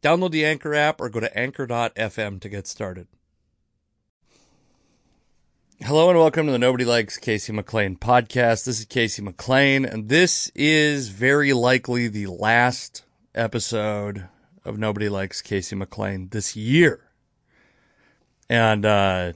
[0.00, 3.08] Download the Anchor app or go to anchor.fm to get started.
[5.80, 8.64] Hello and welcome to the Nobody Likes Casey McLain podcast.
[8.64, 13.04] This is Casey McLain, and this is very likely the last
[13.34, 14.28] episode
[14.64, 17.10] of Nobody Likes Casey McLain this year.
[18.48, 19.32] And uh,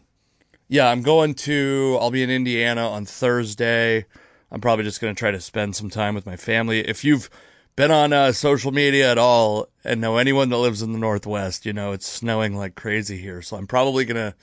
[0.69, 4.07] yeah, I'm going to, I'll be in Indiana on Thursday.
[4.51, 6.81] I'm probably just going to try to spend some time with my family.
[6.81, 7.31] If you've
[7.77, 11.65] been on uh, social media at all and know anyone that lives in the Northwest,
[11.65, 13.43] you know, it's snowing like crazy here.
[13.43, 14.35] So I'm probably going to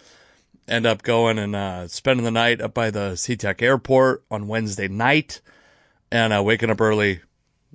[0.67, 4.88] end up going and uh, spending the night up by the SeaTac airport on Wednesday
[4.88, 5.41] night
[6.11, 7.22] and uh, waking up early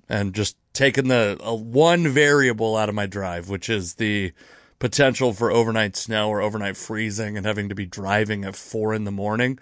[0.09, 4.33] and just taking the uh, one variable out of my drive, which is the
[4.79, 9.05] potential for overnight snow or overnight freezing and having to be driving at four in
[9.05, 9.59] the morning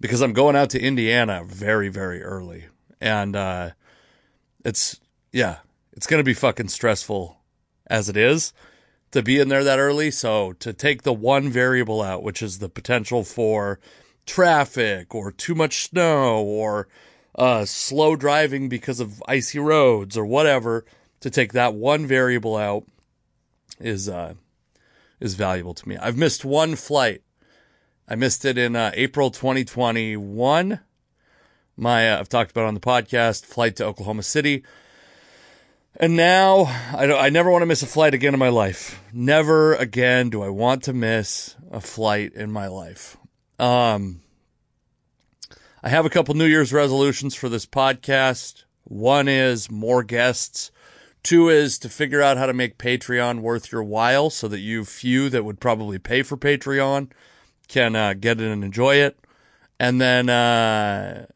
[0.00, 2.66] because I'm going out to Indiana very, very early.
[3.00, 3.70] And, uh,
[4.64, 5.00] it's,
[5.32, 5.58] yeah,
[5.92, 7.38] it's going to be fucking stressful
[7.86, 8.52] as it is
[9.12, 10.10] to be in there that early.
[10.10, 13.80] So to take the one variable out, which is the potential for
[14.26, 16.88] traffic or too much snow or
[17.34, 20.84] uh, slow driving because of icy roads or whatever,
[21.20, 22.84] to take that one variable out
[23.80, 24.34] is uh,
[25.20, 25.96] is valuable to me.
[25.96, 27.22] I've missed one flight.
[28.08, 30.80] I missed it in uh, April 2021.
[31.76, 34.64] My uh, I've talked about on the podcast flight to Oklahoma City.
[35.96, 36.64] And now
[36.96, 39.02] I don't, I never want to miss a flight again in my life.
[39.12, 43.16] Never again do I want to miss a flight in my life.
[43.58, 44.22] Um,
[45.82, 48.64] I have a couple New Year's resolutions for this podcast.
[48.84, 50.70] One is more guests.
[51.22, 54.84] Two is to figure out how to make Patreon worth your while so that you
[54.84, 57.10] few that would probably pay for Patreon
[57.68, 59.18] can uh, get it and enjoy it.
[59.78, 61.26] And then, uh,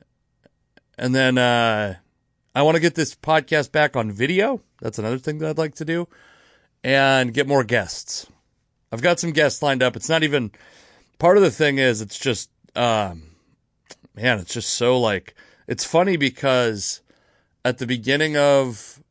[0.98, 1.96] and then, uh,
[2.56, 4.62] I want to get this podcast back on video.
[4.80, 6.08] That's another thing that I'd like to do
[6.82, 8.28] and get more guests.
[8.90, 9.94] I've got some guests lined up.
[9.94, 10.52] It's not even
[11.18, 13.24] part of the thing is it's just, um,
[14.14, 15.34] man, it's just so like,
[15.66, 17.02] it's funny because
[17.62, 19.02] at the beginning of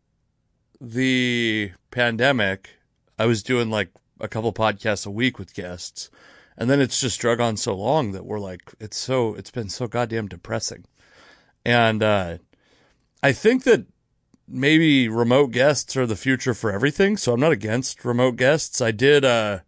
[0.82, 2.72] the pandemic,
[3.20, 6.10] I was doing like a couple podcasts a week with guests.
[6.58, 9.70] And then it's just drug on so long that we're like, it's so, it's been
[9.70, 10.86] so goddamn depressing.
[11.64, 12.38] And, uh,
[13.26, 13.88] I think that
[14.48, 17.18] maybe remote guests are the future for everything.
[17.18, 18.82] So I'm not against remote guests.
[18.82, 19.62] I did, uh,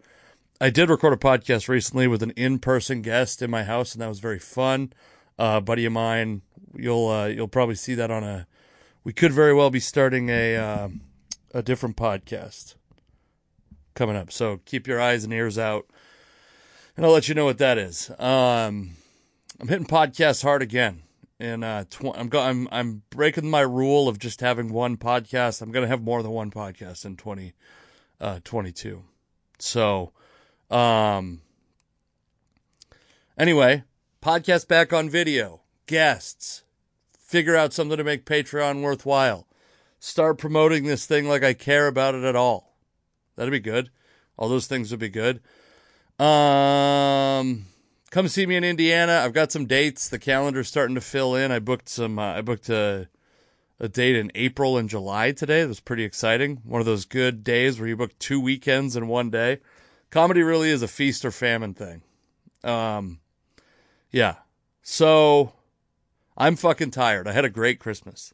[0.62, 4.10] I did record a podcast recently with an in-person guest in my house, and that
[4.10, 4.94] was very fun.
[5.40, 6.44] Uh, buddy of mine,
[6.76, 8.46] you'll uh, you'll probably see that on a.
[9.04, 10.90] We could very well be starting a uh,
[11.52, 12.76] a different podcast
[13.96, 15.88] coming up, so keep your eyes and ears out,
[16.96, 18.12] and I'll let you know what that is.
[18.20, 18.98] Um,
[19.60, 21.02] I'm hitting podcasts hard again
[21.40, 25.62] and uh, tw- I'm go- I'm I'm breaking my rule of just having one podcast.
[25.62, 27.54] I'm gonna have more than one podcast in 20,
[28.20, 29.04] uh, 22.
[29.60, 30.12] So,
[30.70, 31.42] um,
[33.38, 33.84] anyway,
[34.22, 36.64] podcast back on video, guests,
[37.18, 39.48] figure out something to make Patreon worthwhile,
[40.00, 42.78] start promoting this thing like I care about it at all.
[43.36, 43.90] That'd be good.
[44.38, 45.42] All those things would be good.
[46.20, 47.66] Um
[48.12, 49.22] come see me in Indiana.
[49.24, 50.10] I've got some dates.
[50.10, 51.52] The calendar's starting to fill in.
[51.52, 52.20] I booked some.
[52.20, 53.10] Uh, I booked a
[53.80, 55.62] a date in April and July today.
[55.62, 56.62] That was pretty exciting.
[56.64, 59.60] One of those good days where you book two weekends in one day.
[60.10, 62.02] Comedy really is a feast or famine thing.
[62.64, 63.20] Um,
[64.10, 64.36] yeah.
[64.82, 65.54] So
[66.38, 67.28] I'm fucking tired.
[67.28, 68.34] I had a great Christmas.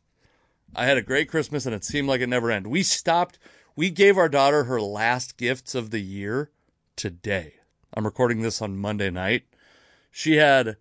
[0.75, 2.71] I had a great Christmas and it seemed like it never ended.
[2.71, 3.37] We stopped.
[3.75, 6.51] We gave our daughter her last gifts of the year
[6.95, 7.55] today.
[7.93, 9.43] I'm recording this on Monday night
[10.15, 10.77] she had,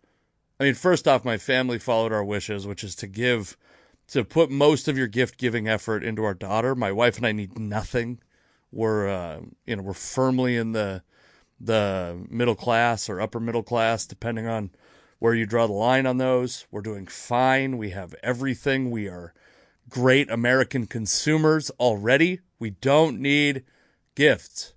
[0.61, 3.57] I mean, first off, my family followed our wishes, which is to give,
[4.09, 6.75] to put most of your gift giving effort into our daughter.
[6.75, 8.21] My wife and I need nothing.
[8.71, 11.03] We're, uh, you know, we're firmly in the,
[11.59, 14.71] the middle class or upper middle class, depending on
[15.19, 16.67] where you draw the line on those.
[16.71, 17.79] We're doing fine.
[17.79, 18.91] We have everything.
[18.91, 19.33] We are
[19.89, 22.41] great American consumers already.
[22.59, 23.65] We don't need
[24.15, 24.75] gifts.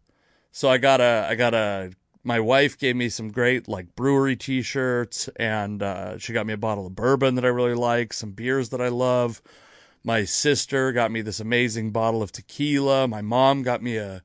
[0.54, 1.92] So I got a, I got a,
[2.26, 6.58] my wife gave me some great like brewery t-shirts and uh, she got me a
[6.58, 9.44] bottle of bourbon that I really like, some beers that I love.
[10.04, 13.08] My sister got me this amazing bottle of tequila.
[13.08, 14.24] My mom got me a,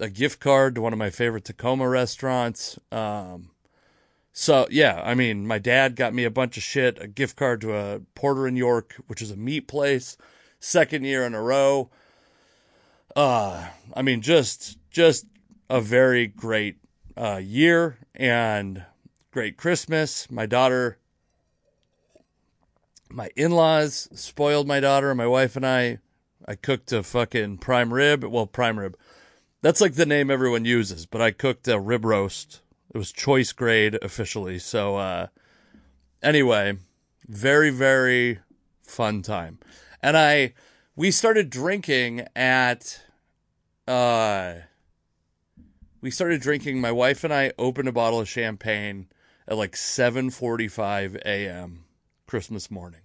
[0.00, 2.76] a gift card to one of my favorite Tacoma restaurants.
[2.90, 3.52] Um,
[4.32, 7.60] so yeah, I mean, my dad got me a bunch of shit, a gift card
[7.60, 10.16] to a Porter in York, which is a meat place,
[10.58, 11.88] second year in a row.
[13.14, 15.26] Uh, I mean, just just
[15.70, 16.78] a very great
[17.18, 18.84] uh, year and
[19.32, 20.30] great Christmas.
[20.30, 20.98] My daughter,
[23.10, 25.98] my in laws spoiled my daughter, my wife and I.
[26.46, 28.24] I cooked a fucking prime rib.
[28.24, 28.96] Well, prime rib.
[29.60, 32.60] That's like the name everyone uses, but I cooked a rib roast.
[32.94, 34.58] It was choice grade officially.
[34.58, 35.26] So, uh,
[36.22, 36.78] anyway,
[37.26, 38.38] very, very
[38.82, 39.58] fun time.
[40.00, 40.54] And I,
[40.94, 43.02] we started drinking at,
[43.86, 44.54] uh,
[46.00, 46.80] we started drinking.
[46.80, 49.08] My wife and I opened a bottle of champagne
[49.46, 51.84] at like 7:45 a.m.
[52.26, 53.00] Christmas morning.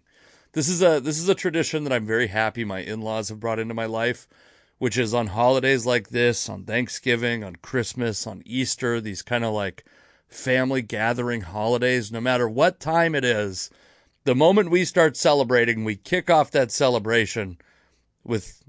[0.54, 3.60] This is a this is a tradition that I'm very happy my in-laws have brought
[3.60, 4.28] into my life,
[4.78, 9.54] which is on holidays like this, on Thanksgiving, on Christmas, on Easter, these kind of
[9.54, 9.84] like
[10.28, 13.70] family gathering holidays, no matter what time it is,
[14.26, 17.58] the moment we start celebrating, we kick off that celebration
[18.24, 18.64] with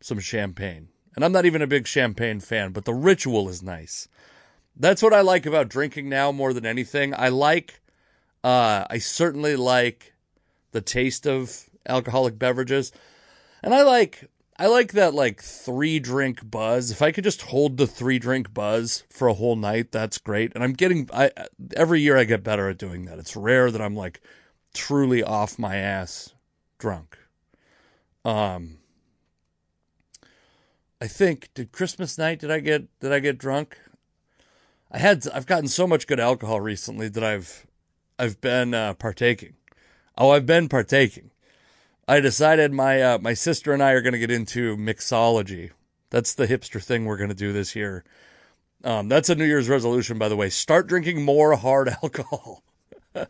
[0.00, 0.88] some champagne.
[1.14, 4.08] And I'm not even a big champagne fan, but the ritual is nice.
[4.76, 7.14] That's what I like about drinking now more than anything.
[7.14, 7.80] I like,
[8.42, 10.14] uh, I certainly like
[10.72, 12.90] the taste of alcoholic beverages.
[13.62, 14.28] And I like,
[14.58, 16.90] I like that like three drink buzz.
[16.90, 20.52] If I could just hold the three drink buzz for a whole night, that's great.
[20.54, 21.30] And I'm getting, I,
[21.76, 23.18] every year I get better at doing that.
[23.18, 24.20] It's rare that I'm like
[24.72, 26.34] truly off my ass
[26.78, 27.18] drunk.
[28.24, 28.78] Um,
[31.00, 33.78] I think did Christmas night did I get did I get drunk?
[34.90, 37.66] I had I've gotten so much good alcohol recently that I've
[38.18, 39.54] I've been uh, partaking.
[40.16, 41.30] Oh, I've been partaking.
[42.06, 45.70] I decided my uh, my sister and I are going to get into mixology.
[46.10, 48.04] That's the hipster thing we're going to do this year.
[48.84, 50.50] Um, that's a New Year's resolution, by the way.
[50.50, 52.62] Start drinking more hard alcohol.
[53.14, 53.26] uh,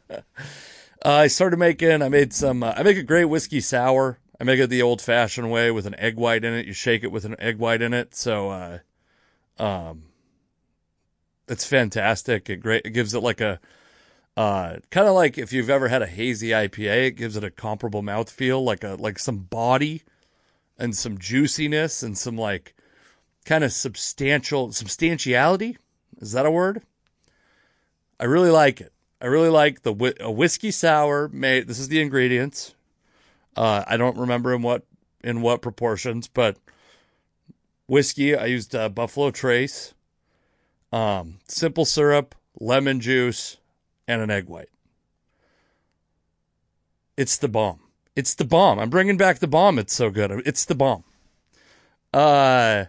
[1.03, 2.03] I started making.
[2.03, 2.63] I made some.
[2.63, 4.19] Uh, I make a great whiskey sour.
[4.41, 6.67] I make it the old fashioned way with an egg white in it.
[6.67, 8.15] You shake it with an egg white in it.
[8.15, 8.79] So, uh,
[9.59, 10.05] um,
[11.49, 12.51] it's fantastic.
[12.51, 12.83] It great.
[12.85, 13.61] It gives it like a,
[14.37, 17.51] uh, kind of like if you've ever had a hazy IPA, it gives it a
[17.51, 20.03] comparable mouthfeel, like a, like some body
[20.77, 22.75] and some juiciness and some like
[23.45, 25.77] kind of substantial substantiality.
[26.21, 26.83] Is that a word?
[28.19, 28.93] I really like it.
[29.21, 31.69] I really like the a whiskey sour made.
[31.69, 32.74] This is the ingredients.
[33.57, 34.85] Uh, I don't remember in what
[35.23, 36.59] in what proportions, but
[37.87, 38.37] whiskey.
[38.37, 39.95] I used uh, Buffalo Trace,
[40.93, 43.59] um, simple syrup, lemon juice,
[44.07, 44.71] and an egg white.
[47.17, 47.81] It's the bomb.
[48.17, 48.79] It's the bomb.
[48.79, 49.79] I'm bringing back the bomb.
[49.79, 50.43] It's so good.
[50.45, 51.05] It's the bomb.
[52.13, 52.87] Uh,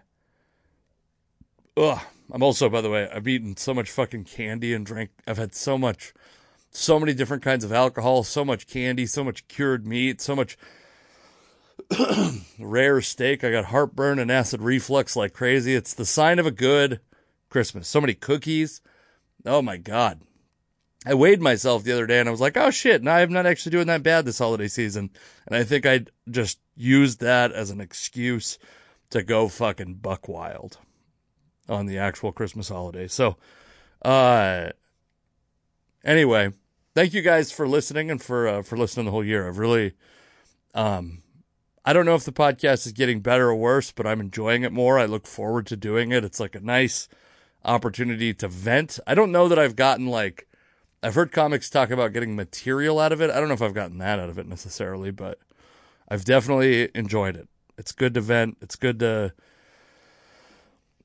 [1.78, 2.02] ugh.
[2.32, 5.12] I'm also, by the way, I've eaten so much fucking candy and drank.
[5.28, 6.14] I've had so much
[6.76, 10.58] so many different kinds of alcohol, so much candy, so much cured meat, so much
[12.60, 13.44] rare steak.
[13.44, 15.74] I got heartburn and acid reflux like crazy.
[15.74, 17.00] It's the sign of a good
[17.50, 17.88] Christmas.
[17.88, 18.82] So many cookies.
[19.46, 20.22] Oh my God.
[21.06, 23.46] I weighed myself the other day and I was like, oh shit, now I'm not
[23.46, 25.12] actually doing that bad this holiday season.
[25.48, 28.60] And I think I just used that as an excuse
[29.12, 30.80] to go fucking buck wild
[31.70, 33.08] on the actual Christmas holiday.
[33.08, 33.38] So,
[34.02, 34.72] uh,
[36.04, 36.52] anyway,
[36.96, 39.48] thank you guys for listening and for uh, for listening the whole year.
[39.48, 39.94] I've really,
[40.74, 41.22] um,
[41.84, 44.72] I don't know if the podcast is getting better or worse, but I'm enjoying it
[44.72, 44.98] more.
[44.98, 46.24] I look forward to doing it.
[46.24, 47.08] It's like a nice
[47.64, 49.00] opportunity to vent.
[49.06, 50.48] I don't know that I've gotten like,
[51.04, 53.30] I've heard comics talk about getting material out of it.
[53.30, 55.40] I don't know if I've gotten that out of it necessarily, but
[56.08, 57.48] I've definitely enjoyed it.
[57.78, 58.58] It's good to vent.
[58.62, 59.34] It's good to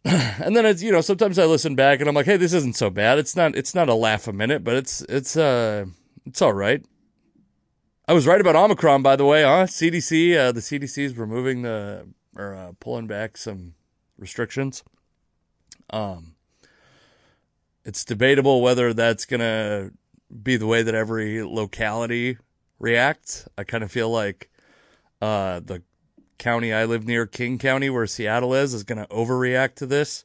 [0.05, 2.77] and then it's you know sometimes I listen back and I'm like, hey, this isn't
[2.77, 3.19] so bad.
[3.19, 5.87] It's not it's not a laugh a minute, but it's it's uh
[6.25, 6.85] it's all right.
[8.09, 9.67] I was right about Omicron, by the way, huh?
[9.67, 13.75] CDC, uh, the CDC is removing the or uh, pulling back some
[14.19, 14.83] restrictions.
[15.91, 16.35] Um,
[17.85, 19.91] it's debatable whether that's gonna
[20.43, 22.39] be the way that every locality
[22.79, 23.47] reacts.
[23.59, 24.51] I kind of feel like
[25.21, 25.83] uh, the
[26.41, 30.25] county I live near, King County, where Seattle is, is going to overreact to this.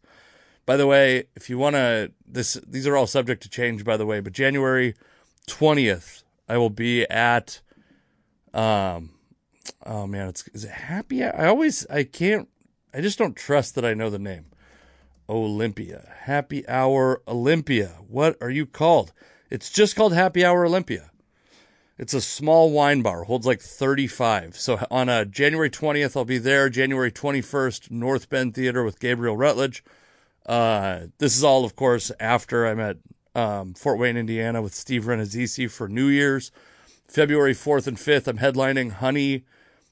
[0.65, 3.97] By the way, if you want to, this these are all subject to change, by
[3.97, 4.95] the way, but January
[5.47, 7.61] 20th, I will be at,
[8.51, 9.11] um,
[9.85, 11.23] oh man, it's, is it Happy?
[11.23, 12.49] I always, I can't,
[12.91, 14.45] I just don't trust that I know the name.
[15.29, 16.11] Olympia.
[16.21, 17.97] Happy Hour Olympia.
[18.07, 19.11] What are you called?
[19.49, 21.11] It's just called Happy Hour Olympia.
[21.97, 24.57] It's a small wine bar, holds like 35.
[24.57, 26.67] So on January 20th, I'll be there.
[26.69, 29.83] January 21st, North Bend Theater with Gabriel Rutledge.
[30.45, 32.97] Uh, this is all, of course, after I'm at
[33.33, 36.51] um, Fort Wayne, Indiana with Steve Rannazzisi for New Year's.
[37.07, 39.45] February 4th and 5th, I'm headlining Honey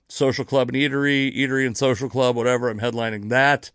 [0.09, 2.69] Social Club and Eatery, Eatery and Social Club, whatever.
[2.69, 3.71] I'm headlining that.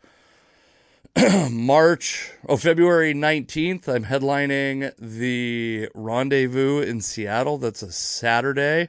[1.50, 7.59] March, oh, February 19th, I'm headlining the Rendezvous in Seattle.
[7.59, 8.88] That's a Saturday.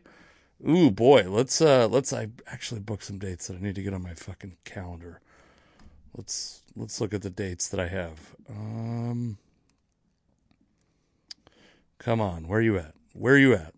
[0.68, 3.94] Ooh, boy, let's, uh, let's, I actually booked some dates that I need to get
[3.94, 5.22] on my fucking calendar.
[6.16, 8.36] Let's, let's look at the dates that I have.
[8.50, 9.38] Um,
[11.98, 12.94] come on, where are you at?
[13.14, 13.74] Where are you at?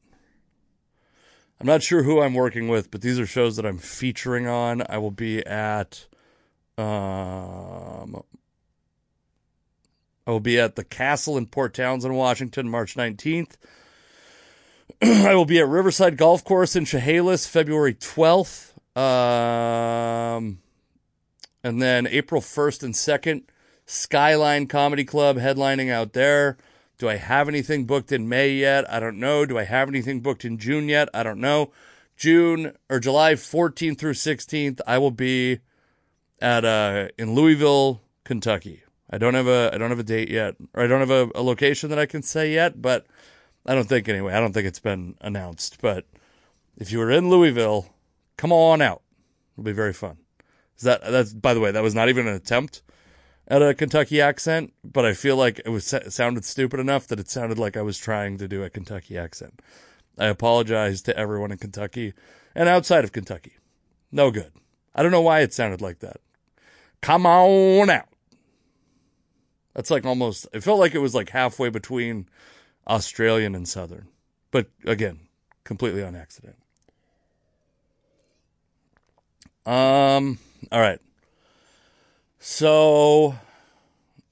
[1.59, 4.81] I'm not sure who I'm working with, but these are shows that I'm featuring on.
[4.89, 6.07] I will be at,
[6.81, 8.23] um,
[10.25, 13.57] I will be at the Castle in Port Townsend, Washington, March 19th.
[15.01, 18.71] I will be at Riverside Golf Course in Chehalis, February 12th.
[18.97, 20.59] Um,
[21.63, 23.43] and then April 1st and 2nd,
[23.85, 26.57] Skyline Comedy Club headlining out there.
[26.97, 28.89] Do I have anything booked in May yet?
[28.91, 29.45] I don't know.
[29.45, 31.09] Do I have anything booked in June yet?
[31.13, 31.71] I don't know.
[32.15, 35.61] June or July 14th through 16th, I will be
[36.41, 38.83] at uh in Louisville, Kentucky.
[39.09, 41.29] I don't have a I don't have a date yet, or I don't have a,
[41.35, 43.05] a location that I can say yet, but
[43.65, 44.33] I don't think anyway.
[44.33, 45.79] I don't think it's been announced.
[45.81, 46.05] But
[46.77, 47.93] if you were in Louisville,
[48.37, 49.01] come on out.
[49.53, 50.17] It'll be very fun.
[50.77, 52.81] Is that that's by the way, that was not even an attempt
[53.47, 57.19] at a Kentucky accent, but I feel like it was it sounded stupid enough that
[57.19, 59.61] it sounded like I was trying to do a Kentucky accent.
[60.17, 62.13] I apologize to everyone in Kentucky
[62.55, 63.57] and outside of Kentucky.
[64.11, 64.53] No good.
[64.95, 66.17] I don't know why it sounded like that.
[67.01, 68.07] Come on out.
[69.73, 72.27] That's like almost, it felt like it was like halfway between
[72.87, 74.07] Australian and Southern.
[74.51, 75.21] But again,
[75.63, 76.57] completely on accident.
[79.65, 80.39] Um,
[80.71, 80.99] all right.
[82.39, 83.35] So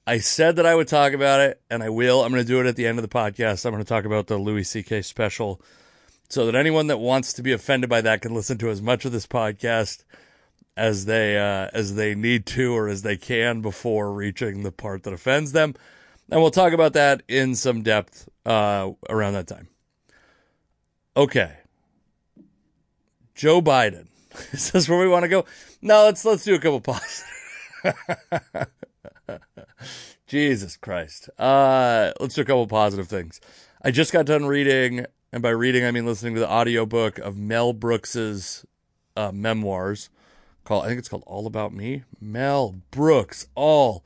[0.06, 2.22] I said that I would talk about it, and I will.
[2.22, 3.64] I'm going to do it at the end of the podcast.
[3.64, 5.02] I'm going to talk about the Louis C.K.
[5.02, 5.60] special
[6.28, 9.04] so that anyone that wants to be offended by that can listen to as much
[9.04, 10.04] of this podcast
[10.80, 15.02] as they uh, as they need to or as they can before reaching the part
[15.02, 15.74] that offends them.
[16.30, 19.68] And we'll talk about that in some depth uh, around that time.
[21.14, 21.52] Okay.
[23.34, 24.06] Joe Biden.
[24.52, 25.44] Is this where we want to go?
[25.82, 27.24] No, let's let's do a couple pauses.
[30.26, 31.28] Jesus Christ.
[31.38, 33.38] Uh, let's do a couple positive things.
[33.82, 37.36] I just got done reading, and by reading I mean listening to the audiobook of
[37.36, 38.64] Mel Brooks's
[39.14, 40.08] uh, memoirs
[40.70, 42.04] called I think it's called All About Me.
[42.20, 44.04] Mel Brooks, All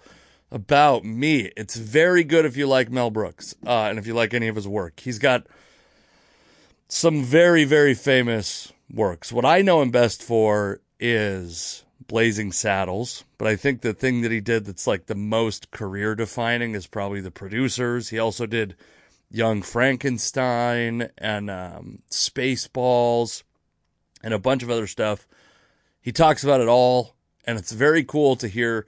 [0.50, 1.52] About Me.
[1.58, 4.56] It's very good if you like Mel Brooks, uh, and if you like any of
[4.56, 5.00] his work.
[5.00, 5.46] He's got
[6.88, 9.30] some very, very famous works.
[9.30, 14.32] What I know him best for is Blazing Saddles, but I think the thing that
[14.32, 18.08] he did that's like the most career defining is probably the producers.
[18.08, 18.74] He also did
[19.30, 23.42] Young Frankenstein and um, Spaceballs
[24.22, 25.26] and a bunch of other stuff.
[26.04, 28.86] He talks about it all, and it's very cool to hear.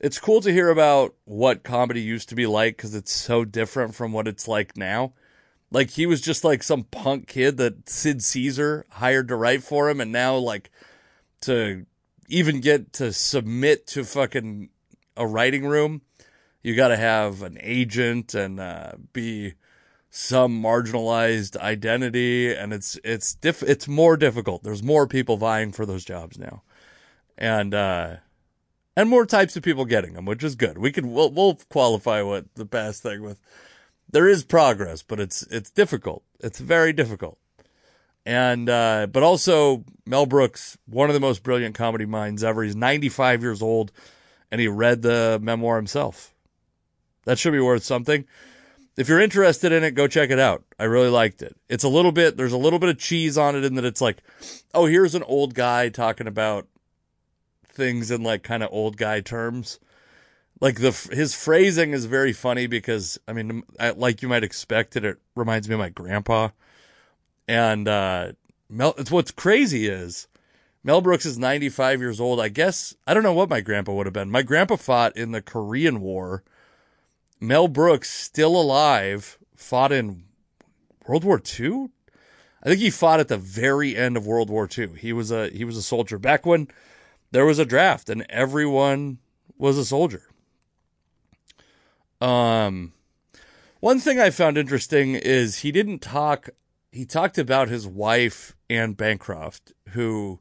[0.00, 3.94] It's cool to hear about what comedy used to be like because it's so different
[3.94, 5.12] from what it's like now.
[5.70, 9.88] Like he was just like some punk kid that Sid Caesar hired to write for
[9.88, 10.72] him, and now like
[11.42, 11.86] to
[12.28, 14.70] even get to submit to fucking
[15.16, 16.02] a writing room,
[16.64, 19.54] you got to have an agent and uh, be
[20.16, 24.62] some marginalized identity and it's it's diff- it's more difficult.
[24.62, 26.62] There's more people vying for those jobs now.
[27.36, 28.16] And uh
[28.96, 30.78] and more types of people getting them, which is good.
[30.78, 33.38] We can we'll we'll qualify what the past thing with
[34.10, 36.22] there is progress, but it's it's difficult.
[36.40, 37.38] It's very difficult.
[38.24, 42.62] And uh but also Mel Brooks, one of the most brilliant comedy minds ever.
[42.62, 43.92] He's 95 years old
[44.50, 46.32] and he read the memoir himself.
[47.26, 48.24] That should be worth something
[48.96, 50.64] if you're interested in it, go check it out.
[50.78, 51.56] I really liked it.
[51.68, 54.00] It's a little bit, there's a little bit of cheese on it in that it's
[54.00, 54.22] like,
[54.72, 56.66] oh, here's an old guy talking about
[57.68, 59.78] things in like kind of old guy terms.
[60.60, 63.62] Like the his phrasing is very funny because I mean,
[63.96, 66.48] like you might expect it, it reminds me of my grandpa.
[67.46, 68.32] And uh,
[68.70, 70.28] Mel, it's what's crazy is
[70.82, 72.40] Mel Brooks is 95 years old.
[72.40, 74.30] I guess I don't know what my grandpa would have been.
[74.30, 76.42] My grandpa fought in the Korean War
[77.40, 80.24] Mel Brooks, still alive, fought in
[81.06, 81.88] World War II.
[82.62, 84.96] I think he fought at the very end of World War II.
[84.98, 86.68] He was a he was a soldier back when
[87.30, 89.18] there was a draft and everyone
[89.56, 90.22] was a soldier.
[92.20, 92.92] Um,
[93.80, 96.48] one thing I found interesting is he didn't talk.
[96.90, 100.40] He talked about his wife Anne Bancroft, who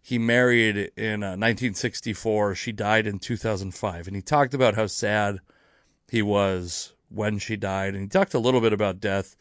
[0.00, 2.54] he married in uh, 1964.
[2.54, 5.40] She died in 2005, and he talked about how sad
[6.10, 9.36] he was when she died, and he talked a little bit about death.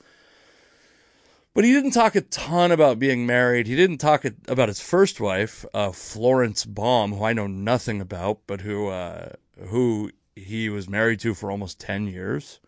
[1.53, 3.65] But he didn't talk a ton about being married.
[3.65, 8.41] He didn't talk about his first wife, uh, Florence Baum, who I know nothing about,
[8.45, 9.29] but who uh,
[9.69, 12.59] who he was married to for almost ten years,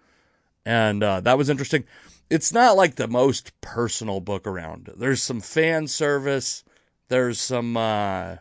[0.66, 1.84] and uh, that was interesting.
[2.30, 4.92] It's not like the most personal book around.
[4.96, 6.64] There's some fan service.
[7.10, 8.38] There's some uh,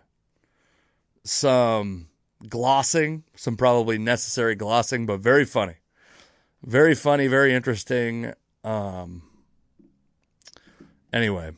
[1.25, 2.09] some
[2.47, 5.77] glossing, some probably necessary glossing, but very funny,
[6.63, 8.33] very funny, very interesting.
[8.65, 9.23] Um,
[11.13, 11.53] Anyway.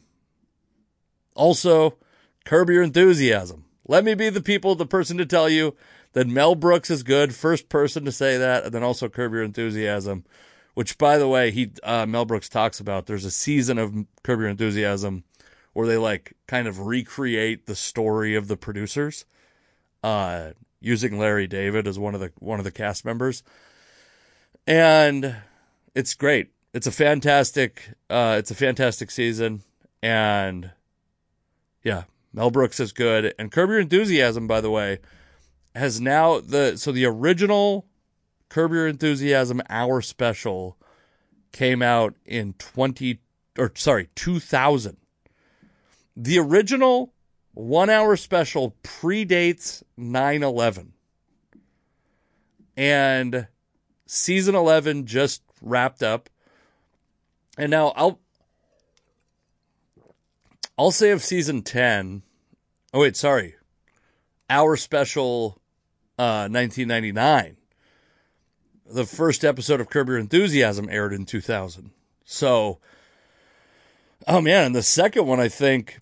[1.34, 1.96] Also,
[2.44, 3.64] curb your enthusiasm.
[3.86, 5.74] Let me be the people, the person to tell you
[6.12, 7.34] that Mel Brooks is good.
[7.34, 10.24] First person to say that, and then also curb your enthusiasm.
[10.74, 13.06] Which, by the way, he uh, Mel Brooks talks about.
[13.06, 15.24] There's a season of Curb Your Enthusiasm
[15.72, 19.24] where they like kind of recreate the story of the producers,
[20.04, 23.42] uh, using Larry David as one of the one of the cast members,
[24.66, 25.36] and
[25.94, 26.50] it's great.
[26.72, 29.62] It's a fantastic uh, it's a fantastic season.
[30.02, 30.70] And
[31.82, 33.34] yeah mel brooks is good.
[33.38, 34.98] And curb your enthusiasm by the way
[35.74, 37.86] has now the so the original
[38.48, 40.76] curb your enthusiasm hour special
[41.52, 43.20] came out in 20
[43.58, 44.96] or sorry 2000
[46.16, 47.12] the original
[47.52, 50.90] one hour special predates 9-11
[52.76, 53.48] and
[54.06, 56.30] season 11 just wrapped up
[57.58, 58.20] and now I'll
[60.78, 62.22] I'll say of season 10.
[62.94, 63.56] Oh wait, sorry.
[64.48, 65.60] Our special
[66.18, 67.58] uh 1999.
[68.86, 71.90] The first episode of Curb Your Enthusiasm aired in 2000.
[72.24, 72.78] So
[74.26, 76.00] Oh man, and the second one I think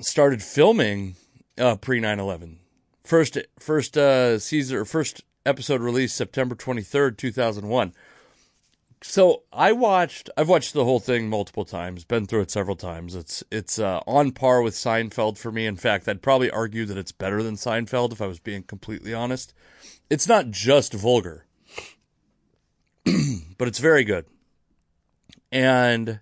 [0.00, 1.16] started filming
[1.58, 2.56] uh pre 9/11.
[3.04, 7.92] First first uh season or first episode released September 23rd, 2001
[9.02, 13.14] so I watched I've watched the whole thing multiple times, been through it several times.
[13.14, 15.66] It's it's uh, on par with Seinfeld for me.
[15.66, 19.14] In fact, I'd probably argue that it's better than Seinfeld if I was being completely
[19.14, 19.54] honest.
[20.10, 21.46] It's not just vulgar.
[23.58, 24.26] but it's very good.
[25.50, 26.20] And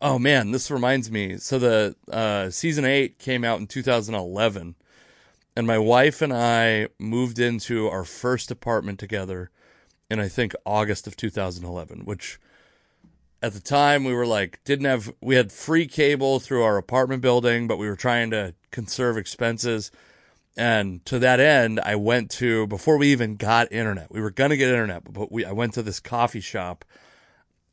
[0.00, 1.36] oh man, this reminds me.
[1.38, 4.74] So the uh, season 8 came out in 2011
[5.56, 9.50] and my wife and I moved into our first apartment together
[10.10, 12.38] in I think August of 2011, which
[13.42, 17.22] at the time we were like didn't have we had free cable through our apartment
[17.22, 19.90] building, but we were trying to conserve expenses.
[20.58, 24.10] And to that end, I went to before we even got internet.
[24.10, 26.84] We were gonna get internet, but we I went to this coffee shop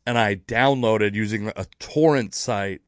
[0.06, 2.82] and I downloaded using a torrent site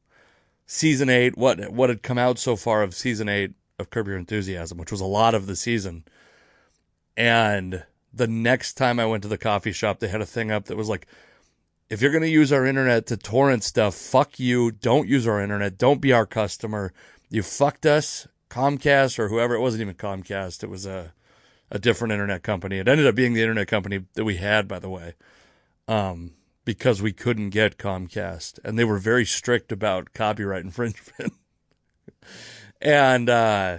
[0.66, 4.16] season eight, what what had come out so far of season eight of Curb Your
[4.16, 6.04] Enthusiasm, which was a lot of the season.
[7.16, 10.66] And the next time I went to the coffee shop, they had a thing up
[10.66, 11.06] that was like,
[11.88, 14.70] if you're going to use our internet to torrent stuff, fuck you.
[14.70, 15.78] Don't use our internet.
[15.78, 16.92] Don't be our customer.
[17.30, 18.26] You fucked us.
[18.50, 19.54] Comcast or whoever.
[19.54, 20.62] It wasn't even Comcast.
[20.62, 21.12] It was a,
[21.70, 22.78] a different internet company.
[22.78, 25.14] It ended up being the internet company that we had, by the way,
[25.88, 26.32] um,
[26.66, 28.58] because we couldn't get Comcast.
[28.62, 31.32] And they were very strict about copyright infringement.
[32.82, 33.78] and uh,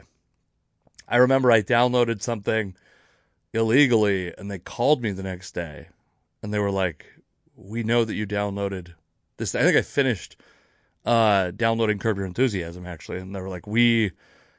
[1.08, 2.74] I remember I downloaded something
[3.54, 5.90] illegally and they called me the next day
[6.42, 7.06] and they were like
[7.56, 8.94] we know that you downloaded
[9.38, 10.36] this i think i finished
[11.06, 14.12] uh, downloading curb your enthusiasm actually and they were like we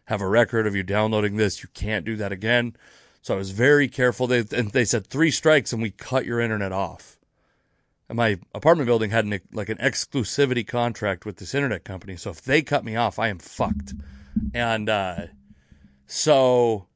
[0.07, 2.75] have a record of you downloading this you can't do that again
[3.21, 6.41] so i was very careful they, and they said three strikes and we cut your
[6.41, 7.18] internet off
[8.13, 12.17] my apartment building had an, like an exclusivity contract with this internet company.
[12.17, 13.95] So if they cut me off i am fucked.
[14.55, 15.27] And uh,
[16.07, 16.87] so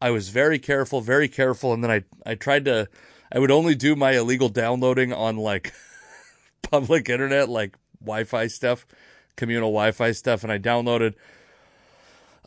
[0.00, 2.88] I was very careful, very careful, and then I I tried to
[3.30, 5.72] I would only do my illegal downloading on like
[6.62, 8.84] public internet, like Wi-Fi stuff,
[9.36, 11.14] communal Wi-Fi stuff, and I downloaded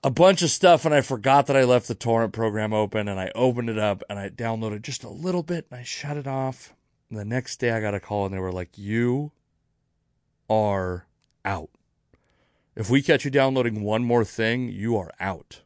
[0.04, 3.08] a bunch of stuff and I forgot that I left the torrent program open.
[3.08, 6.16] And I opened it up and I downloaded just a little bit and I shut
[6.16, 6.76] it off.
[7.12, 9.32] The next day I got a call and they were like, "You
[10.50, 11.08] are
[11.44, 11.70] out.
[12.76, 15.62] If we catch you downloading one more thing, you are out."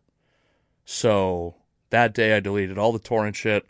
[0.86, 1.56] So
[1.90, 3.68] that day, I deleted all the torrent shit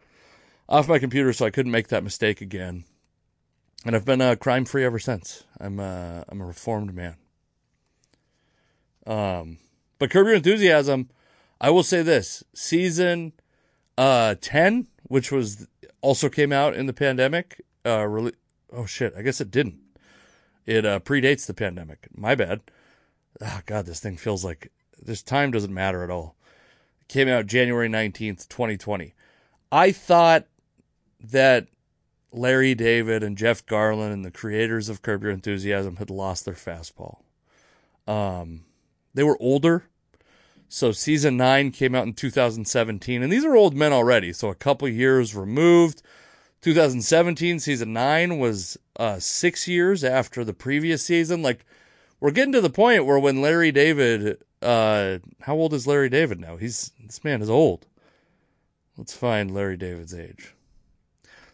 [0.68, 2.86] off my computer so I couldn't make that mistake again.
[3.86, 5.44] and I've been uh, crime free ever since.
[5.60, 7.16] I'm uh, I'm a reformed man.
[9.08, 9.58] Um,
[9.98, 11.10] but Curb Your Enthusiasm,
[11.62, 13.34] I will say this season
[13.98, 15.68] uh 10, which was
[16.02, 17.62] also came out in the pandemic.
[17.86, 18.34] Uh, really,
[18.72, 19.80] oh shit, I guess it didn't.
[20.66, 22.08] It uh, predates the pandemic.
[22.16, 22.62] My bad.
[23.42, 26.36] Oh god, this thing feels like this time doesn't matter at all.
[27.02, 29.14] It came out January 19th, 2020.
[29.72, 30.46] I thought
[31.22, 31.68] that
[32.32, 36.54] Larry David and Jeff Garlin and the creators of Curb Your Enthusiasm had lost their
[36.54, 37.20] fastball.
[38.08, 38.66] Um,
[39.14, 39.86] they were older.
[40.72, 44.32] So season nine came out in 2017, and these are old men already.
[44.32, 46.04] So a couple years removed.
[46.62, 51.42] 2017 season nine was uh, six years after the previous season.
[51.42, 51.66] Like
[52.20, 56.40] we're getting to the point where when Larry David, uh, how old is Larry David
[56.40, 56.58] now?
[56.58, 57.88] He's this man is old.
[58.96, 60.54] Let's find Larry David's age.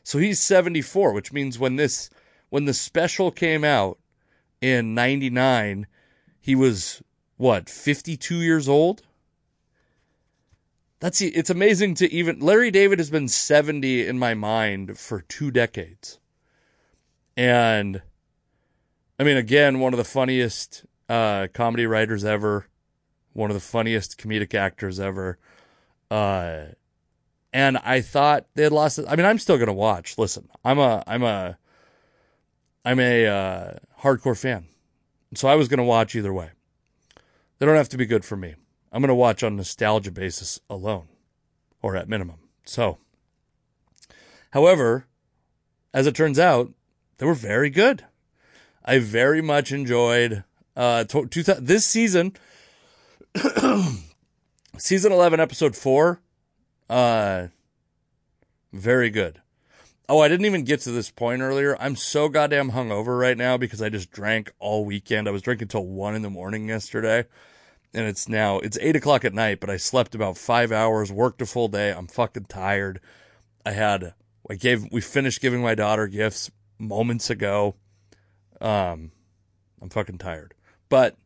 [0.04, 2.10] So he's 74, which means when this
[2.50, 3.98] when the special came out
[4.60, 5.88] in 99,
[6.42, 7.02] he was
[7.38, 9.02] what, 52 years old?
[11.00, 15.52] That's it's amazing to even Larry David has been 70 in my mind for 2
[15.52, 16.20] decades.
[17.36, 18.02] And
[19.20, 22.68] I mean again, one of the funniest uh, comedy writers ever,
[23.34, 25.38] one of the funniest comedic actors ever.
[26.10, 26.68] Uh,
[27.52, 29.06] and I thought they had lost it.
[29.08, 30.18] I mean, I'm still gonna watch.
[30.18, 31.58] Listen, I'm a I'm a
[32.84, 34.68] I'm a uh, hardcore fan,
[35.34, 36.52] so I was gonna watch either way.
[37.58, 38.56] They don't have to be good for me.
[38.92, 41.08] I'm gonna watch on nostalgia basis alone,
[41.82, 42.40] or at minimum.
[42.66, 42.98] So,
[44.52, 45.08] however,
[45.94, 46.72] as it turns out,
[47.18, 48.06] they were very good.
[48.84, 50.44] I very much enjoyed
[50.76, 52.36] uh, to, to, this season.
[54.78, 56.22] season 11 episode 4
[56.90, 57.48] uh,
[58.72, 59.42] very good.
[60.08, 61.76] Oh, I didn't even get to this point earlier.
[61.80, 65.28] I'm so goddamn hungover right now because I just drank all weekend.
[65.28, 67.26] I was drinking till one in the morning yesterday,
[67.92, 69.60] and it's now it's eight o'clock at night.
[69.60, 71.92] But I slept about five hours, worked a full day.
[71.92, 73.02] I'm fucking tired.
[73.66, 74.14] I had
[74.48, 77.76] I gave we finished giving my daughter gifts moments ago.
[78.62, 79.12] Um,
[79.82, 80.54] I'm fucking tired.
[80.88, 81.18] But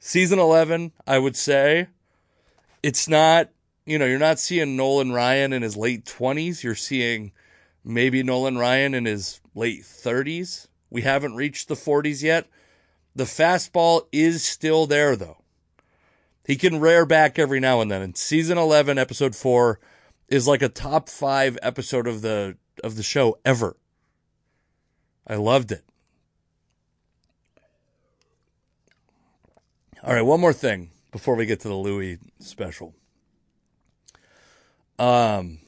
[0.00, 1.86] season eleven, I would say,
[2.82, 3.50] it's not
[3.86, 6.62] you know, you're not seeing Nolan Ryan in his late 20s.
[6.62, 7.32] You're seeing
[7.84, 10.68] maybe Nolan Ryan in his late 30s.
[10.90, 12.48] We haven't reached the 40s yet.
[13.14, 15.38] The fastball is still there, though.
[16.46, 18.02] He can rear back every now and then.
[18.02, 19.78] And season 11, episode 4
[20.28, 23.76] is like a top 5 episode of the of the show ever.
[25.26, 25.84] I loved it.
[30.02, 32.94] All right, one more thing before we get to the Louis special.
[34.98, 35.58] Um,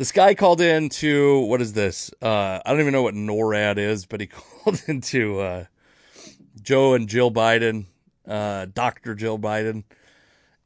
[0.00, 2.10] this guy called in to what is this?
[2.22, 5.66] Uh, I don't even know what NORAD is, but he called into uh,
[6.62, 7.84] Joe and Jill Biden,
[8.26, 9.84] uh, Doctor Jill Biden,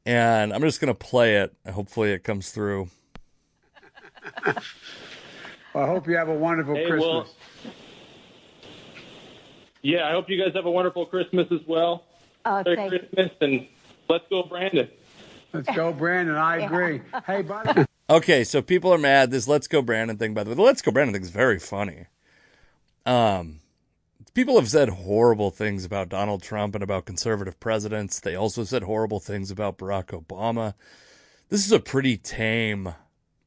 [0.06, 1.52] and I'm just gonna play it.
[1.68, 2.90] Hopefully, it comes through.
[4.46, 4.54] well,
[5.74, 7.34] I hope you have a wonderful hey, Christmas.
[7.64, 7.72] Well,
[9.82, 12.04] yeah, I hope you guys have a wonderful Christmas as well.
[12.44, 13.66] Uh, Merry Christmas and
[14.08, 14.88] let's go, Brandon.
[15.52, 16.36] Let's go, Brandon.
[16.36, 17.00] I agree.
[17.26, 17.84] Hey, buddy.
[18.08, 19.30] Okay, so people are mad.
[19.30, 21.58] This "Let's Go Brandon" thing, by the way, the "Let's Go Brandon" thing is very
[21.58, 22.06] funny.
[23.06, 23.60] Um,
[24.34, 28.20] people have said horrible things about Donald Trump and about conservative presidents.
[28.20, 30.74] They also said horrible things about Barack Obama.
[31.48, 32.94] This is a pretty tame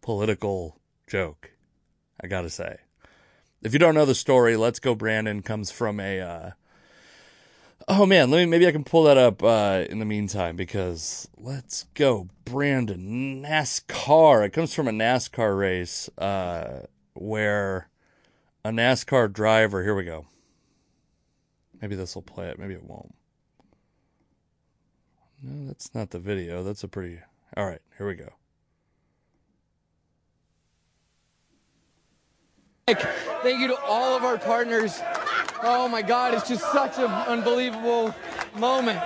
[0.02, 1.52] political joke,
[2.20, 2.78] I gotta say.
[3.62, 6.52] If you don't know the story, "Let's Go Brandon" comes from a uh,
[7.88, 11.30] Oh man, let me maybe I can pull that up uh, in the meantime because
[11.38, 14.46] let's go, Brandon NASCAR.
[14.46, 17.90] It comes from a NASCAR race uh, where
[18.66, 19.84] a NASCAR driver.
[19.84, 20.26] Here we go.
[21.82, 22.60] Maybe this will play it.
[22.60, 23.16] Maybe it won't.
[25.42, 26.63] No, that's not the video.
[26.63, 27.20] That's a pretty.
[27.56, 28.34] All right, here we go.
[32.88, 35.02] Thank you to all of our partners.
[35.63, 38.13] Oh my God, it's just such an unbelievable
[38.56, 39.00] moment.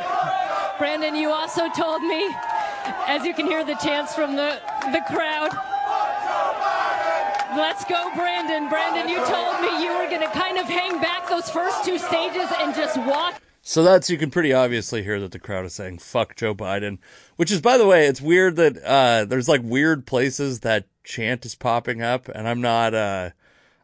[0.78, 2.30] Brandon, you also told me,
[3.08, 4.60] as you can hear the chants from the,
[4.92, 5.52] the crowd,
[7.56, 8.68] let's go, Brandon.
[8.68, 11.98] Brandon, you told me you were going to kind of hang back those first two
[11.98, 13.42] stages and just walk.
[13.62, 16.98] So that's you can pretty obviously hear that the crowd is saying "fuck Joe Biden,"
[17.36, 21.46] which is, by the way, it's weird that uh, there's like weird places that chant
[21.46, 22.94] is popping up, and I'm not.
[22.96, 23.30] Uh,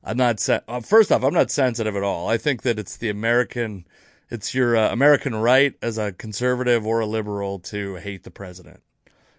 [0.04, 2.30] I'm not sen- uh, first off, I'm not sensitive at all.
[2.30, 3.86] I think that it's the American,
[4.30, 8.82] it's your uh, American right as a conservative or a liberal to hate the president,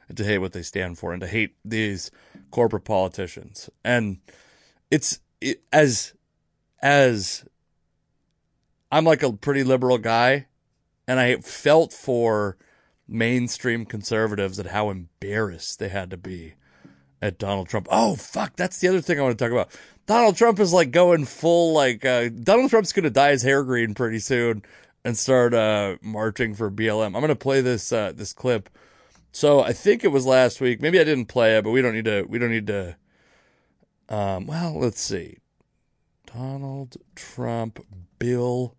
[0.09, 2.11] and to hate what they stand for, and to hate these
[2.51, 3.71] corporate politicians.
[3.85, 4.19] And
[4.91, 6.15] it's it, as
[6.81, 7.45] as
[8.91, 10.47] I'm like a pretty liberal guy,
[11.07, 12.57] and I felt for
[13.07, 16.55] mainstream conservatives at how embarrassed they had to be
[17.21, 17.89] at Donald Trump.
[17.91, 19.71] Oh fuck, that's the other thing I want to talk about.
[20.09, 23.93] Donald Trump is like going full like uh, Donald Trump's gonna dye his hair green
[23.93, 24.63] pretty soon
[25.05, 27.15] and start uh, marching for BLM.
[27.15, 28.71] I'm gonna play this uh, this clip.
[29.33, 30.81] So I think it was last week.
[30.81, 32.23] Maybe I didn't play it, but we don't need to.
[32.27, 32.97] We don't need to.
[34.09, 35.41] Um, well, let's see.
[36.25, 37.85] Donald Trump,
[38.19, 38.75] Bill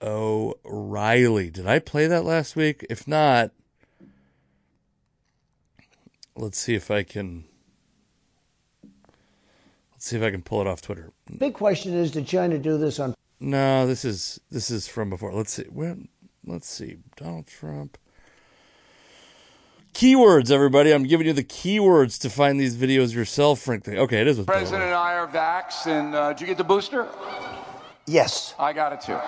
[0.00, 1.50] O'Reilly.
[1.50, 2.86] Did I play that last week?
[2.88, 3.50] If not,
[6.34, 7.44] let's see if I can.
[10.02, 11.12] Let's see if I can pull it off Twitter.
[11.38, 15.32] Big question is, did China do this on No, this is this is from before.
[15.32, 15.62] Let's see.
[15.70, 16.08] When
[16.44, 16.96] let's see.
[17.14, 17.96] Donald Trump.
[19.94, 20.90] Keywords, everybody.
[20.90, 23.96] I'm giving you the keywords to find these videos yourself, frankly.
[23.96, 26.58] Okay, it is with Bill President and I are vaxxed, and uh, did you get
[26.58, 27.06] the booster?
[28.08, 28.56] Yes.
[28.58, 29.20] I got it too.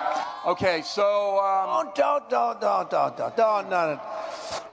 [0.45, 4.01] Okay, so um, Don't, don't, don't, don't, don't, don't, don't, no, no.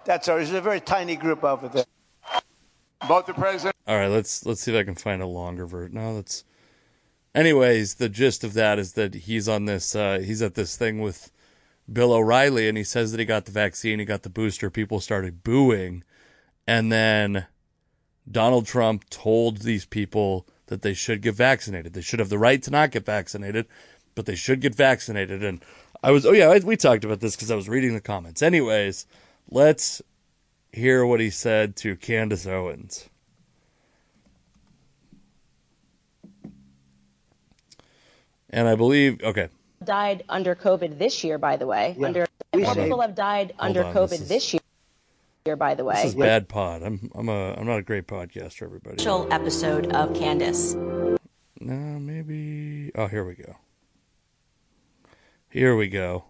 [0.05, 0.35] That's all.
[0.35, 1.85] There's a very tiny group over there.
[3.07, 5.95] both the president All right, let's let's see if I can find a longer version.
[5.95, 6.45] No, that's.
[7.35, 9.97] Anyways, the gist of that is that he's on this.
[9.97, 11.31] Uh, he's at this thing with
[11.90, 14.71] Bill O'Reilly, and he says that he got the vaccine, he got the booster.
[14.71, 16.05] People started booing,
[16.66, 17.47] and then
[18.31, 21.92] Donald Trump told these people that they should get vaccinated.
[21.92, 23.66] They should have the right to not get vaccinated,
[24.14, 25.42] but they should get vaccinated.
[25.42, 25.62] And
[26.03, 28.42] I was, oh yeah, I, we talked about this because I was reading the comments.
[28.42, 29.07] Anyways,
[29.51, 30.03] let's
[30.73, 33.09] hear what he said to Candace Owens.
[38.53, 39.49] And I believe, okay,
[39.83, 41.97] died under COVID this year, by the way.
[41.99, 42.07] Yeah.
[42.07, 44.55] Under We more saved- people have died under on, COVID this is- this,
[45.47, 45.95] year, by the way.
[45.97, 46.83] this is bad pod.
[46.83, 48.97] I'm I'm a I'm not a great podcaster, everybody.
[48.99, 50.75] Special episode of Candace.
[50.75, 52.91] No, maybe.
[52.95, 53.57] Oh, here we go.
[55.49, 56.25] Here we go.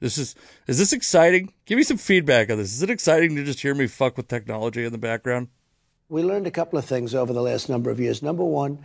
[0.00, 0.34] This is
[0.66, 1.52] is this exciting?
[1.64, 2.72] Give me some feedback on this.
[2.72, 5.48] Is it exciting to just hear me fuck with technology in the background?
[6.08, 8.22] We learned a couple of things over the last number of years.
[8.22, 8.78] Number one,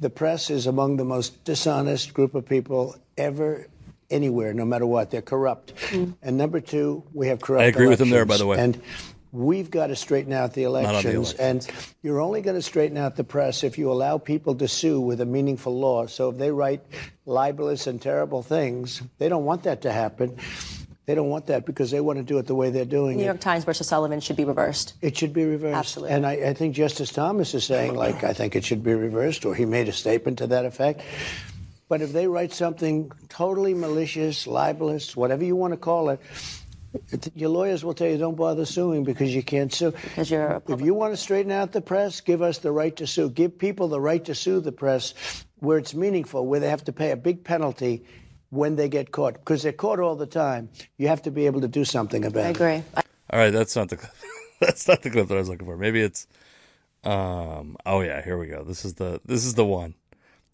[0.00, 3.66] the press is among the most dishonest group of people ever
[4.10, 5.10] anywhere, no matter what.
[5.10, 5.74] They're corrupt.
[5.76, 6.14] Mm.
[6.22, 8.58] And number two, we have corrupt I agree with him there, by the way.
[8.58, 8.80] And
[9.32, 11.32] we've got to straighten out the on the elections.
[11.34, 11.66] And
[12.02, 15.20] you're only going to straighten out the press if you allow people to sue with
[15.20, 16.06] a meaningful law.
[16.06, 16.82] So if they write
[17.24, 20.38] libelous and terrible things, they don't want that to happen.
[21.06, 23.20] They don't want that because they want to do it the way they're doing New
[23.22, 23.22] it.
[23.22, 24.94] New York Times versus Sullivan should be reversed.
[25.00, 25.76] It should be reversed.
[25.78, 26.14] Absolutely.
[26.16, 29.44] And I, I think Justice Thomas is saying, like, I think it should be reversed,
[29.46, 31.02] or he made a statement to that effect.
[31.88, 36.20] But if they write something totally malicious, libelous, whatever you want to call it,
[37.12, 39.92] it- your lawyers will tell you don't bother suing because you can't sue.
[39.92, 42.96] Because you're a If you want to straighten out the press, give us the right
[42.96, 43.30] to sue.
[43.30, 45.14] Give people the right to sue the press
[45.60, 48.02] where it's meaningful, where they have to pay a big penalty
[48.50, 49.34] when they get caught.
[49.34, 50.68] Because they're caught all the time.
[50.98, 52.46] You have to be able to do something about it.
[52.46, 52.56] I it.
[52.56, 52.82] agree.
[52.96, 54.12] I- All right, that's not the clip.
[54.60, 55.76] that's not the clip that I was looking for.
[55.76, 56.26] Maybe it's
[57.04, 58.64] um oh yeah, here we go.
[58.64, 59.94] This is the this is the one.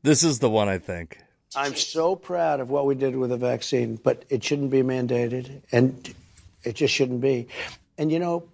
[0.03, 1.19] This is the one I think.
[1.55, 5.61] I'm so proud of what we did with the vaccine, but it shouldn't be mandated,
[5.71, 6.13] and
[6.65, 7.47] it just shouldn't be.
[7.99, 8.45] And you know,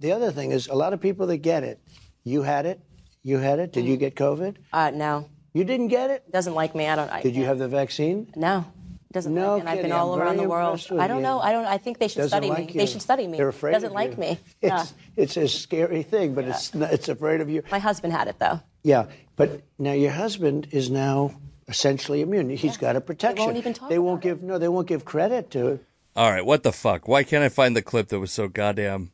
[0.00, 1.78] the other thing is, a lot of people that get it,
[2.24, 2.80] you had it,
[3.22, 3.72] you had it.
[3.72, 4.56] Did you get COVID?
[4.72, 6.30] Uh, no, You didn't get it.
[6.32, 6.88] doesn't like me.
[6.88, 7.08] I don't.
[7.10, 8.26] I Did you have the vaccine?
[8.36, 8.64] No,
[9.12, 9.60] doesn't No like me.
[9.60, 10.86] And I've been all I'm around the world.
[10.98, 11.22] I don't you.
[11.22, 11.40] know.
[11.40, 11.64] I don't.
[11.64, 12.72] I think they should Doesn't study like me.
[12.74, 12.78] you.
[12.80, 13.38] They should study me.
[13.38, 14.16] They're afraid Doesn't of like you.
[14.16, 14.38] me.
[14.62, 14.82] Yeah.
[14.82, 17.62] It's, it's a scary thing, but it's not, it's afraid of you.
[17.70, 18.60] My husband had it though.
[18.82, 21.34] Yeah, but now your husband is now
[21.68, 22.50] essentially immune.
[22.50, 23.36] He's got a protection.
[23.36, 24.58] They won't even talk They won't about give no.
[24.58, 25.84] They won't give credit to it.
[26.16, 27.06] All right, what the fuck?
[27.08, 29.10] Why can't I find the clip that was so goddamn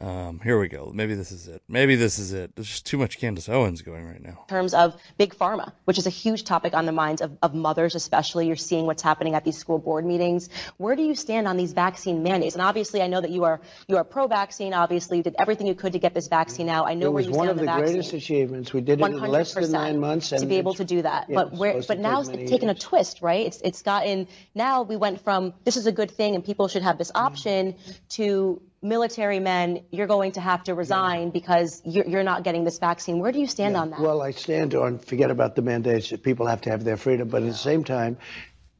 [0.00, 0.90] um here we go.
[0.94, 1.62] Maybe this is it.
[1.68, 2.56] Maybe this is it.
[2.56, 4.38] There's just too much Candace Owens going right now.
[4.40, 7.54] in terms of big pharma, which is a huge topic on the minds of, of
[7.54, 8.46] mothers, especially.
[8.46, 10.48] You're seeing what's happening at these school board meetings.
[10.78, 12.54] Where do you stand on these vaccine mandates?
[12.54, 14.72] And obviously, I know that you are you are pro-vaccine.
[14.72, 16.88] Obviously, you did everything you could to get this vaccine out.
[16.88, 18.72] I know It where you one stand of on the the greatest achievements.
[18.72, 20.30] We did it in less than nine months.
[20.30, 21.28] to be able to do that.
[21.28, 23.46] yeah, but where, but now it's many taken a twist, right?
[23.46, 26.82] It's it's gotten now we went from this is a good thing and people should
[26.82, 27.74] have this option
[28.10, 29.84] to military men.
[29.90, 33.20] You're going to have to resign because you're, you're not getting this vaccine.
[33.20, 34.00] Where do you stand on that?
[34.00, 36.10] Well, I stand on forget about the mandates.
[36.10, 38.18] that People have to have their freedom, but at the same time,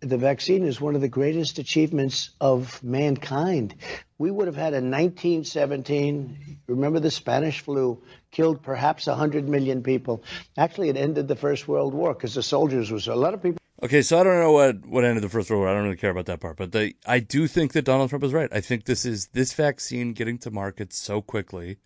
[0.01, 3.77] the vaccine is one of the greatest achievements of mankind.
[4.19, 6.59] We would have had a 1917.
[6.67, 10.25] Remember the Spanish flu killed perhaps 100 million people.
[10.57, 13.62] Actually, it ended the First World War because the soldiers was a lot of people.
[13.83, 15.69] Okay, so I don't know what what ended the first world war.
[15.69, 16.75] I don't really care about that part, but
[17.07, 18.49] I do think that Donald Trump is right.
[18.53, 21.79] I think this is this vaccine getting to market so quickly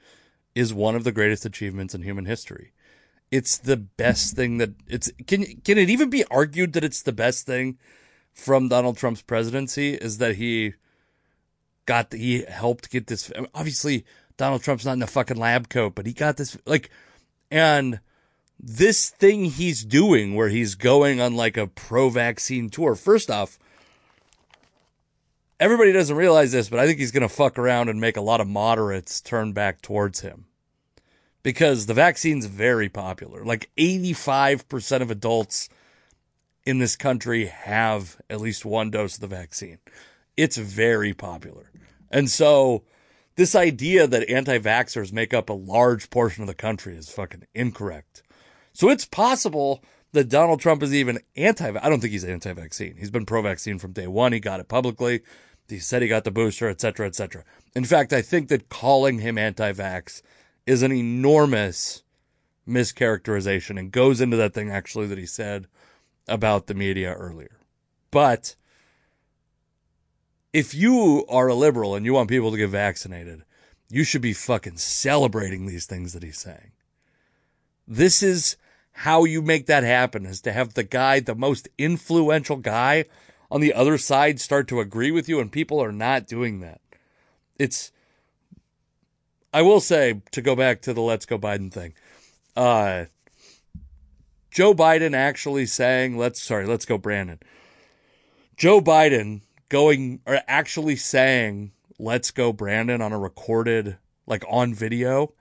[0.54, 2.72] is one of the greatest achievements in human history.
[3.30, 7.12] it's the best thing that it's can can it even be argued that it's the
[7.12, 7.78] best thing
[8.32, 10.74] from Donald Trump's presidency is that he
[11.86, 14.04] got the, he helped get this I mean, obviously
[14.36, 16.90] Donald Trump's not in a fucking lab coat but he got this like
[17.50, 18.00] and
[18.58, 23.58] this thing he's doing where he's going on like a pro vaccine tour first off
[25.60, 28.22] everybody doesn't realize this but I think he's going to fuck around and make a
[28.22, 30.46] lot of moderates turn back towards him
[31.46, 33.44] because the vaccine's very popular.
[33.44, 35.68] Like 85% of adults
[36.64, 39.78] in this country have at least one dose of the vaccine.
[40.36, 41.70] It's very popular.
[42.10, 42.82] And so
[43.36, 47.44] this idea that anti vaxxers make up a large portion of the country is fucking
[47.54, 48.24] incorrect.
[48.76, 52.96] So it's possible that Donald Trump is even anti I don't think he's anti vaccine.
[52.98, 54.34] He's been pro vaccine from day one.
[54.34, 55.22] He got it publicly.
[55.66, 57.42] He said he got the booster, et cetera, et cetera.
[57.74, 60.20] In fact, I think that calling him anti vax
[60.66, 62.02] is an enormous
[62.68, 65.68] mischaracterization and goes into that thing actually that he said
[66.28, 67.56] about the media earlier.
[68.10, 68.56] But
[70.52, 73.42] if you are a liberal and you want people to get vaccinated,
[73.88, 76.72] you should be fucking celebrating these things that he's saying.
[77.88, 78.58] This is
[79.00, 83.04] how you make that happen is to have the guy, the most influential guy
[83.50, 86.80] on the other side start to agree with you and people are not doing that.
[87.58, 87.92] It's
[89.52, 91.92] I will say to go back to the let's go Biden thing.
[92.56, 93.04] Uh,
[94.50, 97.38] Joe Biden actually saying let's sorry, let's go Brandon.
[98.56, 105.34] Joe Biden going or actually saying let's go Brandon on a recorded like on video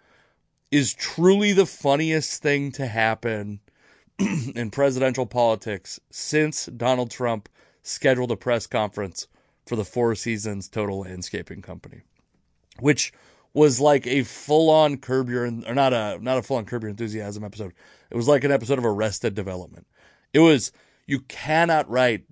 [0.75, 3.61] is truly the funniest thing to happen
[4.19, 7.47] in presidential politics since Donald Trump
[7.81, 9.27] scheduled a press conference
[9.65, 12.01] for the Four Seasons Total Landscaping Company,
[12.81, 13.13] which
[13.53, 16.83] was like a full on curb your or not a not a full on curb
[16.83, 17.71] your enthusiasm episode.
[18.11, 19.87] It was like an episode of Arrested Development.
[20.33, 20.73] It was
[21.07, 22.25] you cannot write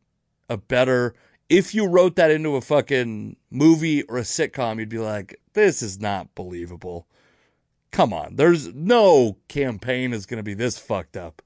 [0.50, 1.16] a better
[1.48, 5.82] if you wrote that into a fucking movie or a sitcom, you'd be like, this
[5.82, 7.08] is not believable.
[7.94, 11.44] Come on, there's no campaign is going to be this fucked up.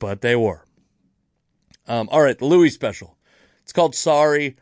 [0.00, 0.64] But they were.
[1.86, 3.16] Um, all right, the Louis special.
[3.62, 4.56] It's called Sorry.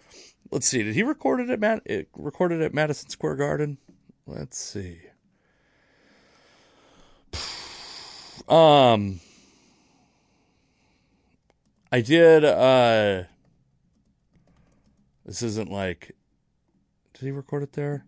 [0.50, 0.83] Let's see.
[0.83, 1.81] Did he record it at Matt?
[1.87, 3.78] It recorded at Madison Square Garden.
[4.26, 4.98] Let's see.
[8.48, 9.20] Um
[11.92, 13.24] I did uh
[15.24, 16.16] this isn't like
[17.14, 18.05] did he record it there?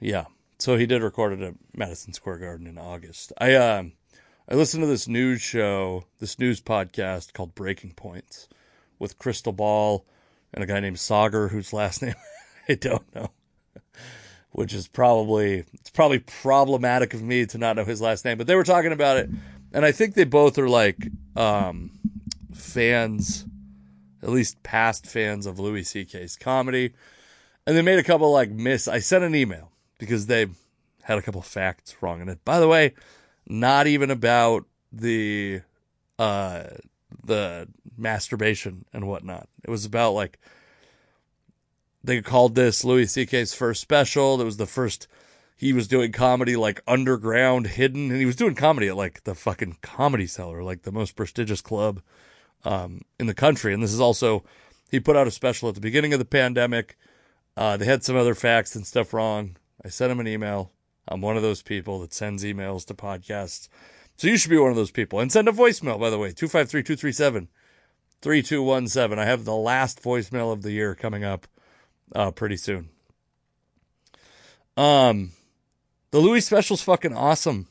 [0.00, 0.26] Yeah.
[0.58, 3.32] So he did record it at Madison Square Garden in August.
[3.38, 3.92] I um
[4.48, 8.48] I listened to this news show, this news podcast called Breaking Points
[8.98, 10.04] with Krystal Ball
[10.54, 12.14] and a guy named Saagar whose last name
[12.68, 13.30] I don't know
[14.56, 18.38] which is probably it's probably problematic of me to not know his last name.
[18.38, 19.28] But they were talking about it,
[19.74, 21.90] and I think they both are like um,
[22.54, 23.44] fans,
[24.22, 26.94] at least past fans of Louis C.K.'s comedy,
[27.66, 28.88] and they made a couple like miss.
[28.88, 30.46] I sent an email because they
[31.02, 32.44] had a couple facts wrong in it.
[32.44, 32.94] By the way,
[33.46, 35.62] not even about the
[36.18, 36.64] uh
[37.24, 39.48] the masturbation and whatnot.
[39.64, 40.38] It was about like
[42.02, 44.40] they called this Louis C.K.'s first special.
[44.40, 45.08] It was the first
[45.56, 49.34] he was doing comedy like underground, hidden, and he was doing comedy at like the
[49.34, 52.02] fucking comedy cellar, like the most prestigious club
[52.64, 53.72] um, in the country.
[53.72, 54.44] And this is also
[54.90, 56.96] he put out a special at the beginning of the pandemic.
[57.56, 59.56] Uh, they had some other facts and stuff wrong.
[59.86, 60.72] I sent him an email.
[61.06, 63.68] I'm one of those people that sends emails to podcasts.
[64.16, 65.20] So you should be one of those people.
[65.20, 67.48] And send a voicemail, by the way, 253 237
[68.20, 69.16] 3217.
[69.16, 71.46] I have the last voicemail of the year coming up
[72.16, 72.88] uh, pretty soon.
[74.76, 75.30] Um,
[76.10, 77.68] the Louis special's fucking awesome.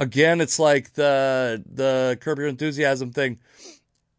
[0.00, 3.40] Again, it's like the the Curb Your Enthusiasm thing.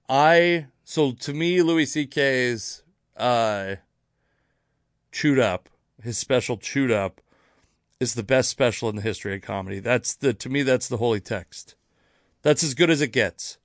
[0.07, 2.83] I so to me, Louis C.K.'s
[3.17, 3.77] uh,
[5.11, 5.69] chewed up,
[6.01, 7.21] his special chewed up,
[7.99, 9.79] is the best special in the history of comedy.
[9.79, 11.75] That's the to me that's the holy text.
[12.41, 13.57] That's as good as it gets.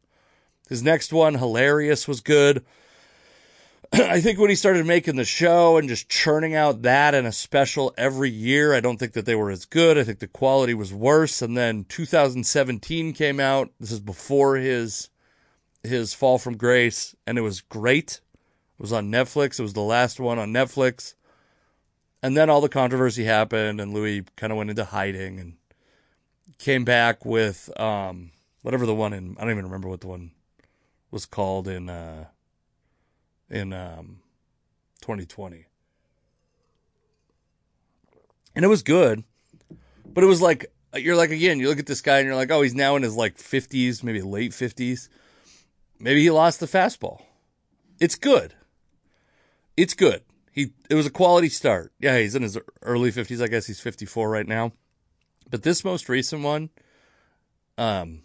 [0.69, 2.65] His next one, hilarious, was good.
[3.93, 7.33] I think when he started making the show and just churning out that and a
[7.33, 9.99] special every year, I don't think that they were as good.
[9.99, 11.43] I think the quality was worse.
[11.43, 13.71] And then 2017 came out.
[13.81, 15.11] This is before his
[15.83, 18.21] his fall from grace, and it was great.
[18.79, 19.59] It was on Netflix.
[19.59, 21.15] It was the last one on Netflix.
[22.23, 25.55] And then all the controversy happened, and Louis kind of went into hiding and
[26.59, 30.33] came back with um, whatever the one in I don't even remember what the one
[31.11, 32.27] was called in uh,
[33.49, 34.21] in um,
[35.01, 35.67] 2020.
[38.55, 39.25] And it was good,
[40.05, 42.51] But it was like you're like again, you look at this guy and you're like,
[42.51, 45.09] oh, he's now in his like 50s, maybe late 50s.
[45.99, 47.23] Maybe he lost the fastball.
[48.01, 48.55] It's good.
[49.77, 50.23] It's good.
[50.61, 51.93] He it was a quality start.
[51.99, 53.43] Yeah, he's in his early 50s.
[53.43, 54.73] I guess he's 54 right now.
[55.49, 56.69] But this most recent one,
[57.79, 58.23] um,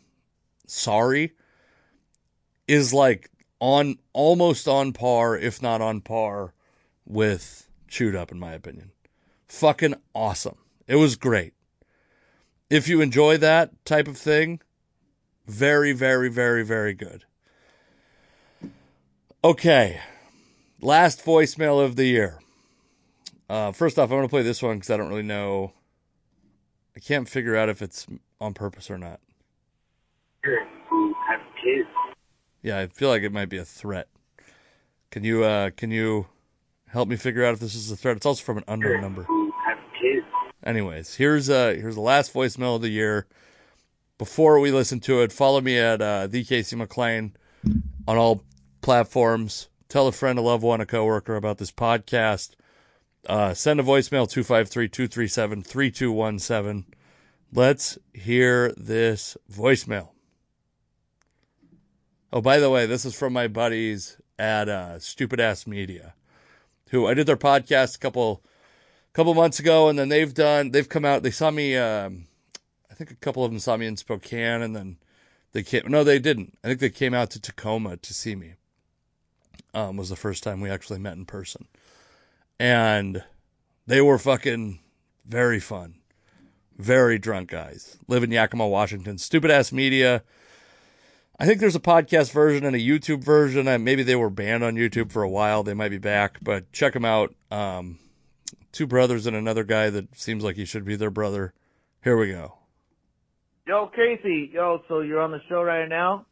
[0.67, 1.31] sorry,
[2.67, 3.31] is like
[3.61, 6.53] on almost on par, if not on par,
[7.05, 8.91] with Chewed Up, in my opinion.
[9.47, 10.57] Fucking awesome.
[10.88, 11.53] It was great.
[12.69, 14.59] If you enjoy that type of thing,
[15.47, 17.23] very, very, very, very good.
[19.41, 20.01] Okay.
[20.82, 22.39] Last voicemail of the year.
[23.49, 25.73] Uh, first off, I want to play this one because I don't really know.
[26.95, 28.07] I can't figure out if it's
[28.41, 29.19] on purpose or not.
[32.61, 34.07] Yeah, I feel like it might be a threat.
[35.11, 36.28] Can you uh can you
[36.88, 38.17] help me figure out if this is a threat?
[38.17, 39.26] It's also from an unknown number.
[40.63, 43.28] Anyways, here's uh here's the last voicemail of the year.
[44.17, 47.32] Before we listen to it, follow me at uh, the Casey McLain
[48.07, 48.43] on all
[48.82, 49.67] platforms.
[49.95, 52.55] Tell a friend, a loved one, a coworker about this podcast.
[53.27, 56.83] Uh, send a voicemail 253-237-3217.
[57.53, 60.09] Let's hear this voicemail.
[62.33, 66.13] Oh, by the way, this is from my buddies at uh, Stupid Ass Media,
[66.89, 68.43] who I did their podcast a couple
[69.13, 71.23] couple months ago, and then they've done they've come out.
[71.23, 71.77] They saw me.
[71.77, 72.25] Um,
[72.91, 74.97] I think a couple of them saw me in Spokane, and then
[75.53, 75.83] they came.
[75.87, 76.57] No, they didn't.
[76.65, 78.55] I think they came out to Tacoma to see me.
[79.76, 81.67] Um, was the first time we actually met in person,
[82.57, 83.23] and
[83.86, 84.80] they were fucking
[85.26, 85.95] very fun,
[86.78, 87.97] very drunk guys.
[88.07, 89.17] Live in Yakima, Washington.
[89.17, 90.23] Stupid ass media.
[91.38, 93.67] I think there's a podcast version and a YouTube version.
[93.67, 95.63] Uh, maybe they were banned on YouTube for a while.
[95.63, 97.36] They might be back, but check them out.
[97.51, 97.99] Um,
[98.71, 101.53] two brothers and another guy that seems like he should be their brother.
[102.01, 102.59] Here we go.
[103.67, 104.51] Yo, Casey.
[104.53, 106.26] Yo, so you're on the show right now.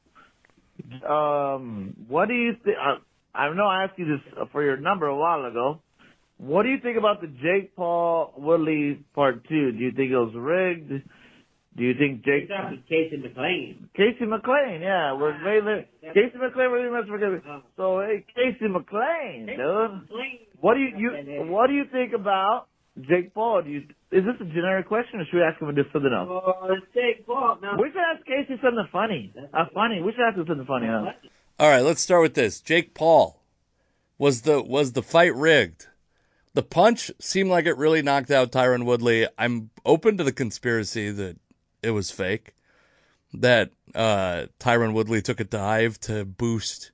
[1.06, 2.78] Um, what do you think?
[2.80, 2.98] I,
[3.36, 5.82] I know I asked you this for your number a while ago.
[6.38, 9.72] What do you think about the Jake Paul Woodley part two?
[9.72, 10.90] Do you think it was rigged?
[11.76, 12.50] Do you think Jake?
[12.88, 13.90] Casey McLain.
[13.96, 16.70] Casey McLain, yeah, we're really Casey McLain.
[16.70, 17.42] We're really forgetting.
[17.78, 20.10] So hey, Casey McLain, dude.
[20.62, 22.68] What do you, you what do you think about
[23.02, 23.64] Jake Paul?
[23.64, 23.80] Do you
[24.12, 26.30] is this a generic question, or should we ask him just something else?
[26.30, 27.58] Oh, it's Jake Paul.
[27.62, 29.34] Now, We should ask Casey something funny.
[29.36, 30.02] Uh, funny.
[30.04, 30.86] We should ask him something funny.
[30.86, 31.10] Huh?
[31.60, 32.60] All right, let's start with this.
[32.60, 33.44] Jake Paul
[34.18, 35.88] was the was the fight rigged?
[36.56, 39.28] The punch seemed like it really knocked out Tyron Woodley.
[39.38, 41.38] I'm open to the conspiracy that
[41.82, 42.54] it was fake.
[43.34, 46.92] That uh, Tyron Woodley took a dive to boost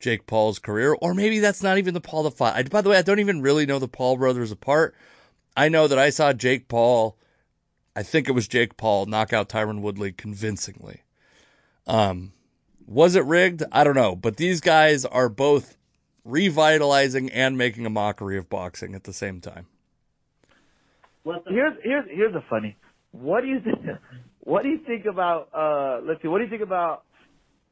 [0.00, 2.70] Jake Paul's career, or maybe that's not even the Paul the fight.
[2.70, 4.94] By the way, I don't even really know the Paul brothers apart.
[5.56, 7.18] I know that I saw Jake Paul.
[7.96, 11.02] I think it was Jake Paul knock out Tyron Woodley convincingly.
[11.86, 12.32] Um,
[12.88, 13.62] was it rigged?
[13.70, 15.76] I don't know, but these guys are both
[16.24, 19.66] revitalizing and making a mockery of boxing at the same time.
[21.46, 22.76] Here's here's here's a funny.
[23.12, 23.78] What do you think?
[24.40, 25.50] What do you think about?
[25.52, 26.28] uh Let's see.
[26.28, 27.02] What do you think about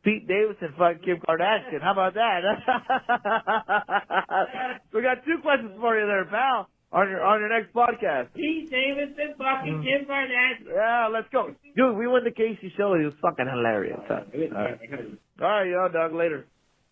[0.04, 1.80] Pete Davidson fucking Kim Kardashian?
[1.82, 2.42] How about that?
[4.92, 6.68] we got two questions for you there, pal.
[6.92, 8.32] On your on your next podcast.
[8.34, 10.72] Pete Davidson, fucking Kim Kardashian.
[10.72, 11.96] Yeah, let's go, dude.
[11.96, 12.94] We went to Casey show.
[12.94, 14.00] It was fucking hilarious.
[14.06, 14.20] Huh?
[14.32, 14.78] All right,
[15.40, 16.14] all right, yo, dog.
[16.14, 16.46] Later.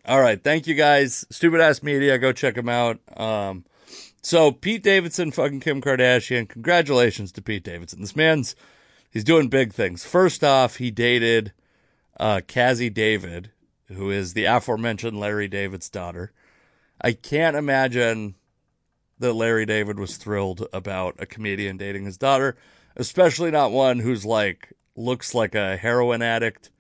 [0.07, 1.24] All right, thank you guys.
[1.30, 2.99] Stupid ass media, go check them out.
[3.16, 3.64] Um,
[4.20, 6.49] so Pete Davidson, fucking Kim Kardashian.
[6.49, 8.01] Congratulations to Pete Davidson.
[8.01, 8.57] This man's
[9.11, 10.05] he's doing big things.
[10.05, 11.53] First off, he dated
[12.18, 13.53] uh, Cazzie David,
[13.88, 16.32] who is the aforementioned Larry David's daughter.
[17.01, 18.34] I can't imagine
[19.25, 22.57] that Larry David was thrilled about a comedian dating his daughter,
[22.95, 26.70] especially not one who's like looks like a heroin addict,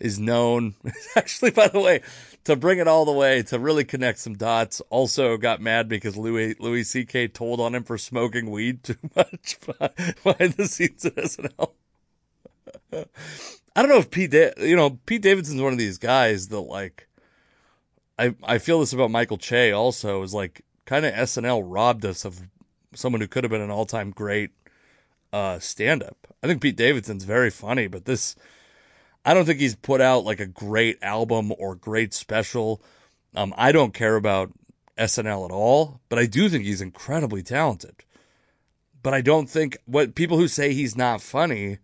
[0.00, 0.74] is known.
[1.16, 2.00] Actually, by the way,
[2.44, 6.16] to bring it all the way to really connect some dots, also got mad because
[6.16, 7.28] Louis Louis C.K.
[7.28, 9.58] told on him for smoking weed too much
[10.24, 11.72] behind the scenes at SNL.
[13.76, 16.60] I don't know if Pete, da- you know, Pete Davidson's one of these guys that
[16.60, 17.06] like,
[18.18, 22.24] I I feel this about Michael Che also is like kind of SNL robbed us
[22.24, 22.42] of
[22.94, 24.50] someone who could have been an all time great
[25.32, 26.26] uh, stand up.
[26.42, 28.36] I think Pete Davidson's very funny, but this,
[29.24, 32.82] I don't think he's put out like a great album or great special.
[33.34, 34.52] Um, I don't care about
[34.98, 38.04] SNL at all, but I do think he's incredibly talented.
[39.02, 41.78] But I don't think what people who say he's not funny,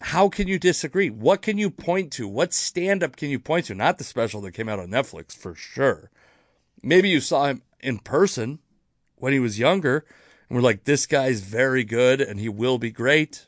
[0.00, 1.10] how can you disagree?
[1.10, 2.28] What can you point to?
[2.28, 3.74] What stand up can you point to?
[3.74, 6.10] Not the special that came out on Netflix for sure.
[6.82, 8.58] Maybe you saw him in person
[9.14, 10.04] when he was younger
[10.48, 13.46] And we're like, this guy's very good and he will be great.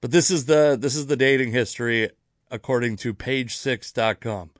[0.00, 2.10] But this is the this is the dating history
[2.50, 4.50] according to page6.com.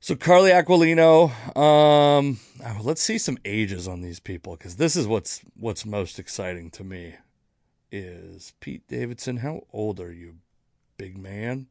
[0.00, 5.06] So Carly Aquilino, um, oh, let's see some ages on these people because this is
[5.06, 7.14] what's what's most exciting to me.
[7.90, 9.38] Is Pete Davidson?
[9.38, 10.36] How old are you,
[10.98, 11.68] big man?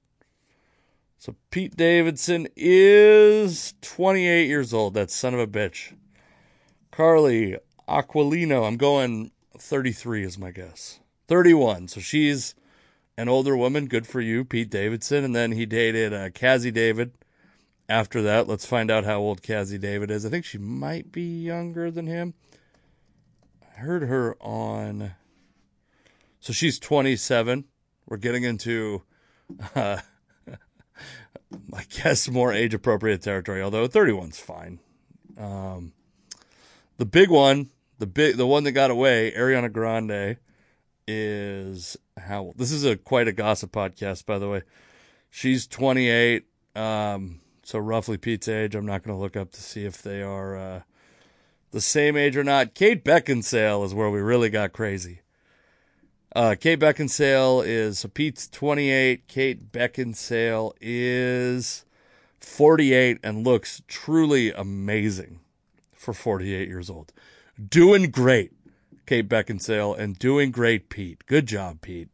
[1.17, 4.93] So Pete Davidson is 28 years old.
[4.93, 5.93] That son of a bitch.
[6.91, 7.57] Carly
[7.87, 10.99] Aquilino, I'm going 33 is my guess.
[11.27, 11.87] 31.
[11.87, 12.55] So she's
[13.17, 13.87] an older woman.
[13.87, 15.23] Good for you, Pete Davidson.
[15.23, 17.13] And then he dated uh, Cazzie David.
[17.87, 20.25] After that, let's find out how old Cazzie David is.
[20.25, 22.33] I think she might be younger than him.
[23.61, 25.13] I heard her on.
[26.39, 27.65] So she's 27.
[28.07, 29.03] We're getting into,
[29.75, 29.99] uh,
[31.73, 34.79] I guess, more age appropriate territory, although 31's fine.
[35.37, 35.93] Um,
[36.97, 37.69] the big one,
[37.99, 40.37] the big, the one that got away, Ariana Grande,
[41.07, 44.63] is how this is a quite a gossip podcast, by the way.
[45.29, 48.75] She's 28, um, so roughly Pete's age.
[48.75, 50.81] I'm not going to look up to see if they are uh,
[51.71, 52.73] the same age or not.
[52.73, 55.19] Kate Beckinsale is where we really got crazy.
[56.35, 59.25] Uh, Kate Beckinsale is Pete's 28.
[59.25, 61.85] Kate Beckinsale is
[62.41, 65.39] 48 and looks truly amazing
[65.93, 67.13] for 48 years old.
[67.69, 68.51] Doing great.
[69.05, 71.25] Kate Beckinsale, and doing great, Pete.
[71.25, 72.09] Good job, Pete.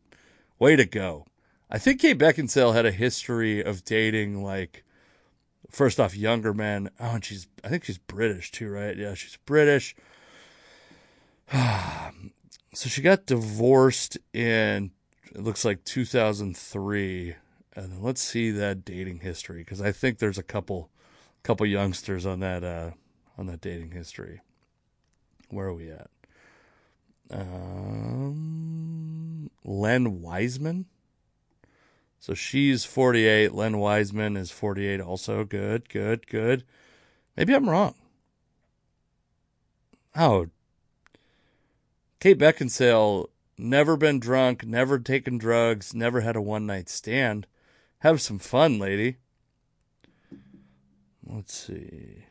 [0.59, 1.25] Way to go.
[1.69, 4.83] I think Kate Beckinsale had a history of dating like
[5.71, 6.91] first off younger men.
[6.99, 8.95] Oh, and she's I think she's British too, right?
[8.95, 9.95] Yeah, she's British.
[12.73, 14.91] so she got divorced in
[15.33, 17.35] it looks like 2003.
[17.73, 20.89] And let's see that dating history because I think there's a couple
[21.43, 22.91] couple youngsters on that uh
[23.37, 24.41] on that dating history.
[25.49, 26.09] Where are we at?
[27.31, 28.29] Um,
[29.63, 30.85] Len Wiseman.
[32.19, 33.53] So she's 48.
[33.53, 35.45] Len Wiseman is 48 also.
[35.45, 36.65] Good, good, good.
[37.37, 37.95] Maybe I'm wrong.
[40.15, 40.47] Oh.
[42.21, 47.47] Kate Beckinsale, never been drunk, never taken drugs, never had a one night stand.
[47.99, 49.17] Have some fun, lady.
[51.25, 52.25] Let's see.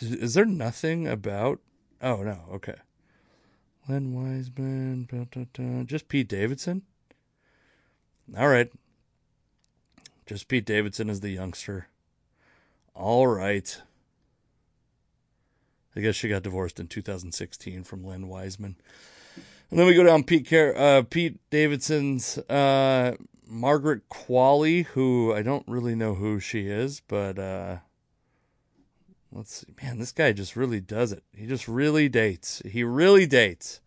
[0.00, 1.60] Is there nothing about.
[2.02, 2.40] Oh, no.
[2.52, 2.74] Okay.
[3.88, 6.82] Len Wiseman, just Pete Davidson.
[8.36, 8.72] All right.
[10.26, 11.86] Just Pete Davidson is the youngster.
[12.92, 13.80] All right.
[15.96, 18.76] I guess she got divorced in 2016 from Len Wiseman.
[19.70, 23.16] And then we go down Pete Car- uh, Pete Davidson's uh,
[23.46, 27.78] Margaret Qualley, who I don't really know who she is, but uh,
[29.32, 29.74] let's see.
[29.82, 31.24] Man, this guy just really does it.
[31.34, 32.62] He just really dates.
[32.64, 33.80] He really dates.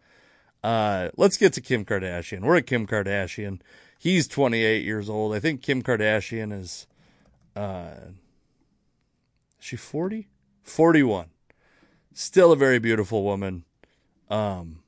[0.63, 2.41] Uh, let's get to Kim Kardashian.
[2.41, 3.61] We're at Kim Kardashian.
[3.97, 5.33] He's 28 years old.
[5.33, 6.87] I think Kim Kardashian is,
[7.55, 7.91] uh,
[9.59, 10.27] is she 40?
[10.63, 11.29] 41.
[12.13, 13.65] Still a very beautiful woman.
[14.29, 14.79] Um,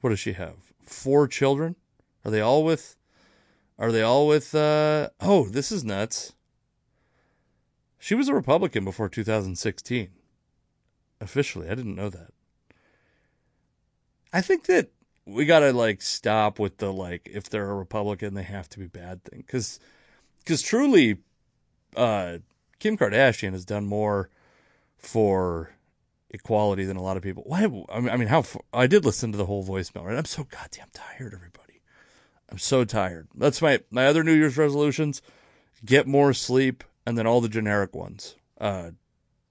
[0.00, 0.54] what does she have?
[0.80, 1.76] Four children?
[2.24, 2.96] Are they all with,
[3.78, 6.34] are they all with, uh, oh, this is nuts.
[7.98, 10.08] She was a Republican before 2016.
[11.20, 11.68] Officially.
[11.68, 12.32] I didn't know that.
[14.32, 14.90] I think that
[15.24, 18.78] we got to like stop with the like if they're a Republican they have to
[18.78, 19.78] be bad thing cuz
[20.44, 21.18] cuz truly
[21.96, 22.38] uh
[22.78, 24.30] Kim Kardashian has done more
[25.02, 25.70] for
[26.30, 27.42] equality than a lot of people.
[27.46, 30.16] Why I mean how I did listen to the whole voicemail, right?
[30.16, 31.82] I'm so goddamn tired everybody.
[32.48, 33.28] I'm so tired.
[33.34, 35.22] That's my my other New Year's resolutions.
[35.84, 38.36] Get more sleep and then all the generic ones.
[38.60, 38.92] Uh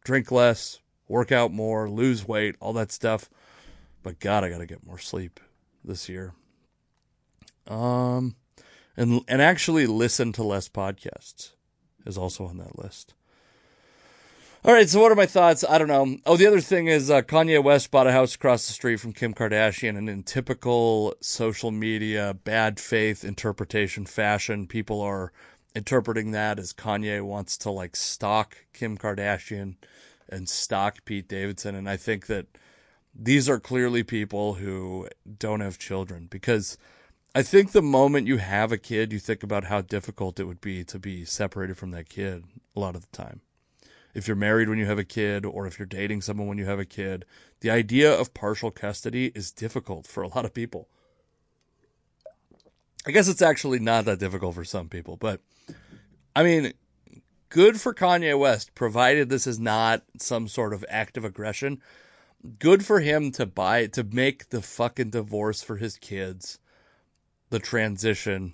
[0.04, 3.30] drink less, work out more, lose weight, all that stuff.
[4.04, 5.40] But God, I got to get more sleep
[5.84, 6.34] this year.
[7.68, 8.36] Um,
[8.98, 11.52] and and actually listen to less podcasts
[12.06, 13.14] is also on that list.
[14.64, 15.66] All right, so what are my thoughts?
[15.68, 16.18] I don't know.
[16.24, 19.12] Oh, the other thing is uh, Kanye West bought a house across the street from
[19.12, 25.34] Kim Kardashian, and in typical social media bad faith interpretation fashion, people are
[25.74, 29.78] interpreting that as Kanye wants to like stalk Kim Kardashian
[30.30, 32.46] and stalk Pete Davidson, and I think that
[33.16, 35.08] these are clearly people who
[35.40, 36.78] don't have children because
[37.34, 40.62] I think the moment you have a kid, you think about how difficult it would
[40.62, 42.44] be to be separated from that kid
[42.76, 43.42] a lot of the time.
[44.14, 46.66] If you're married when you have a kid or if you're dating someone when you
[46.66, 47.26] have a kid,
[47.62, 50.90] the idea of partial custody is difficult for a lot of people.
[53.06, 55.42] I guess it's actually not that difficult for some people, but
[56.36, 56.74] I mean,
[57.50, 61.82] good for Kanye West, provided this is not some sort of act of aggression.
[62.60, 66.60] Good for him to buy to make the fucking divorce for his kids,
[67.50, 68.54] the transition,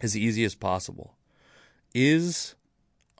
[0.00, 1.14] as easy as possible.
[1.94, 2.54] Is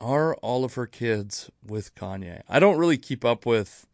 [0.03, 2.41] are all of her kids with Kanye?
[2.49, 3.87] I don't really keep up with.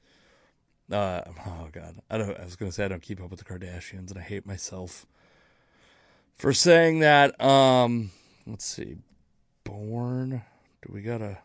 [0.91, 2.37] Uh, oh god, I don't.
[2.37, 5.05] I was gonna say I don't keep up with the Kardashians, and I hate myself
[6.33, 7.39] for saying that.
[7.39, 8.09] Um,
[8.47, 8.95] let's see,
[9.63, 10.41] born.
[10.81, 11.37] Do we gotta?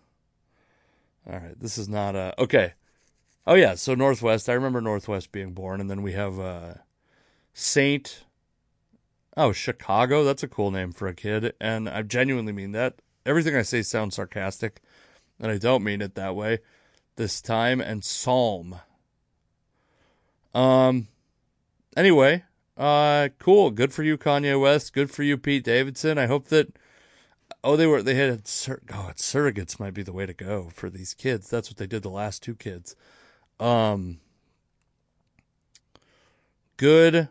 [1.31, 2.73] All right, this is not a okay.
[3.47, 4.49] Oh yeah, so Northwest.
[4.49, 6.75] I remember Northwest being born, and then we have uh,
[7.53, 8.25] Saint.
[9.37, 10.25] Oh, Chicago.
[10.25, 13.03] That's a cool name for a kid, and I genuinely mean that.
[13.27, 14.81] Everything I say sounds sarcastic,
[15.41, 16.59] and I don't mean it that way
[17.17, 17.81] this time.
[17.81, 18.77] And Psalm.
[20.55, 21.09] Um.
[21.97, 22.45] Anyway,
[22.77, 23.71] uh, cool.
[23.71, 24.93] Good for you, Kanye West.
[24.93, 26.19] Good for you, Pete Davidson.
[26.19, 26.77] I hope that.
[27.63, 30.91] Oh, they were they had sur- oh, surrogates might be the way to go for
[30.91, 31.49] these kids.
[31.49, 32.95] That's what they did the last two kids.
[33.59, 34.19] Um.
[36.77, 37.29] Good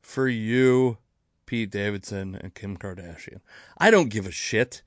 [0.00, 0.98] for you,
[1.46, 3.40] Pete Davidson and Kim Kardashian.
[3.78, 4.82] I don't give a shit.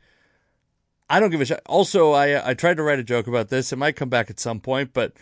[1.10, 1.62] I don't give a shit.
[1.66, 3.74] Also, I I tried to write a joke about this.
[3.74, 5.14] It might come back at some point, but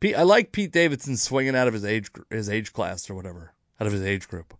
[0.00, 3.52] Pete, I like Pete Davidson swinging out of his age his age class or whatever,
[3.80, 4.54] out of his age group.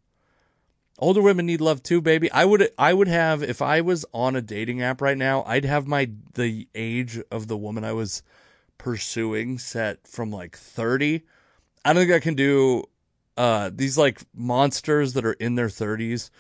[0.98, 2.30] Older women need love too, baby.
[2.30, 5.64] I would I would have if I was on a dating app right now, I'd
[5.64, 8.22] have my the age of the woman I was
[8.78, 11.22] pursuing set from like 30.
[11.84, 12.84] I don't think I can do
[13.36, 16.30] uh these like monsters that are in their 30s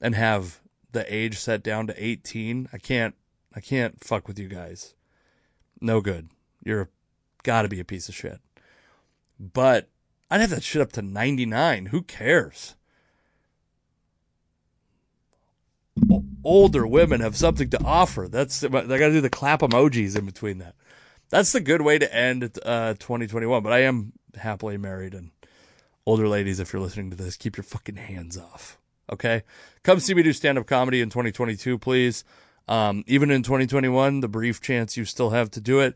[0.00, 0.60] and have
[0.92, 2.68] the age set down to 18.
[2.72, 3.14] I can't
[3.54, 4.94] I can't fuck with you guys.
[5.80, 6.28] No good.
[6.64, 6.90] You're
[7.42, 8.40] got to be a piece of shit.
[9.38, 9.88] But
[10.30, 11.86] I'd have that shit up to 99.
[11.86, 12.74] Who cares?
[16.44, 18.28] Older women have something to offer.
[18.28, 20.74] That's they got to do the clap emojis in between that.
[21.30, 23.62] That's the good way to end uh, 2021.
[23.62, 25.30] But I am happily married, and
[26.06, 28.78] older ladies, if you're listening to this, keep your fucking hands off.
[29.12, 29.42] Okay,
[29.82, 32.24] come see me do stand up comedy in 2022, please.
[32.68, 35.94] Um, even in 2021, the brief chance you still have to do it.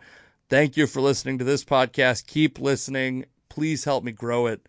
[0.48, 2.26] Thank you for listening to this podcast.
[2.26, 3.26] Keep listening.
[3.48, 4.66] Please help me grow it.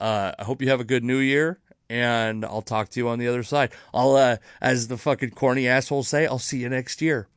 [0.00, 3.18] Uh, I hope you have a good new year, and I'll talk to you on
[3.18, 3.72] the other side.
[3.92, 7.28] I'll, uh, as the fucking corny assholes say, I'll see you next year.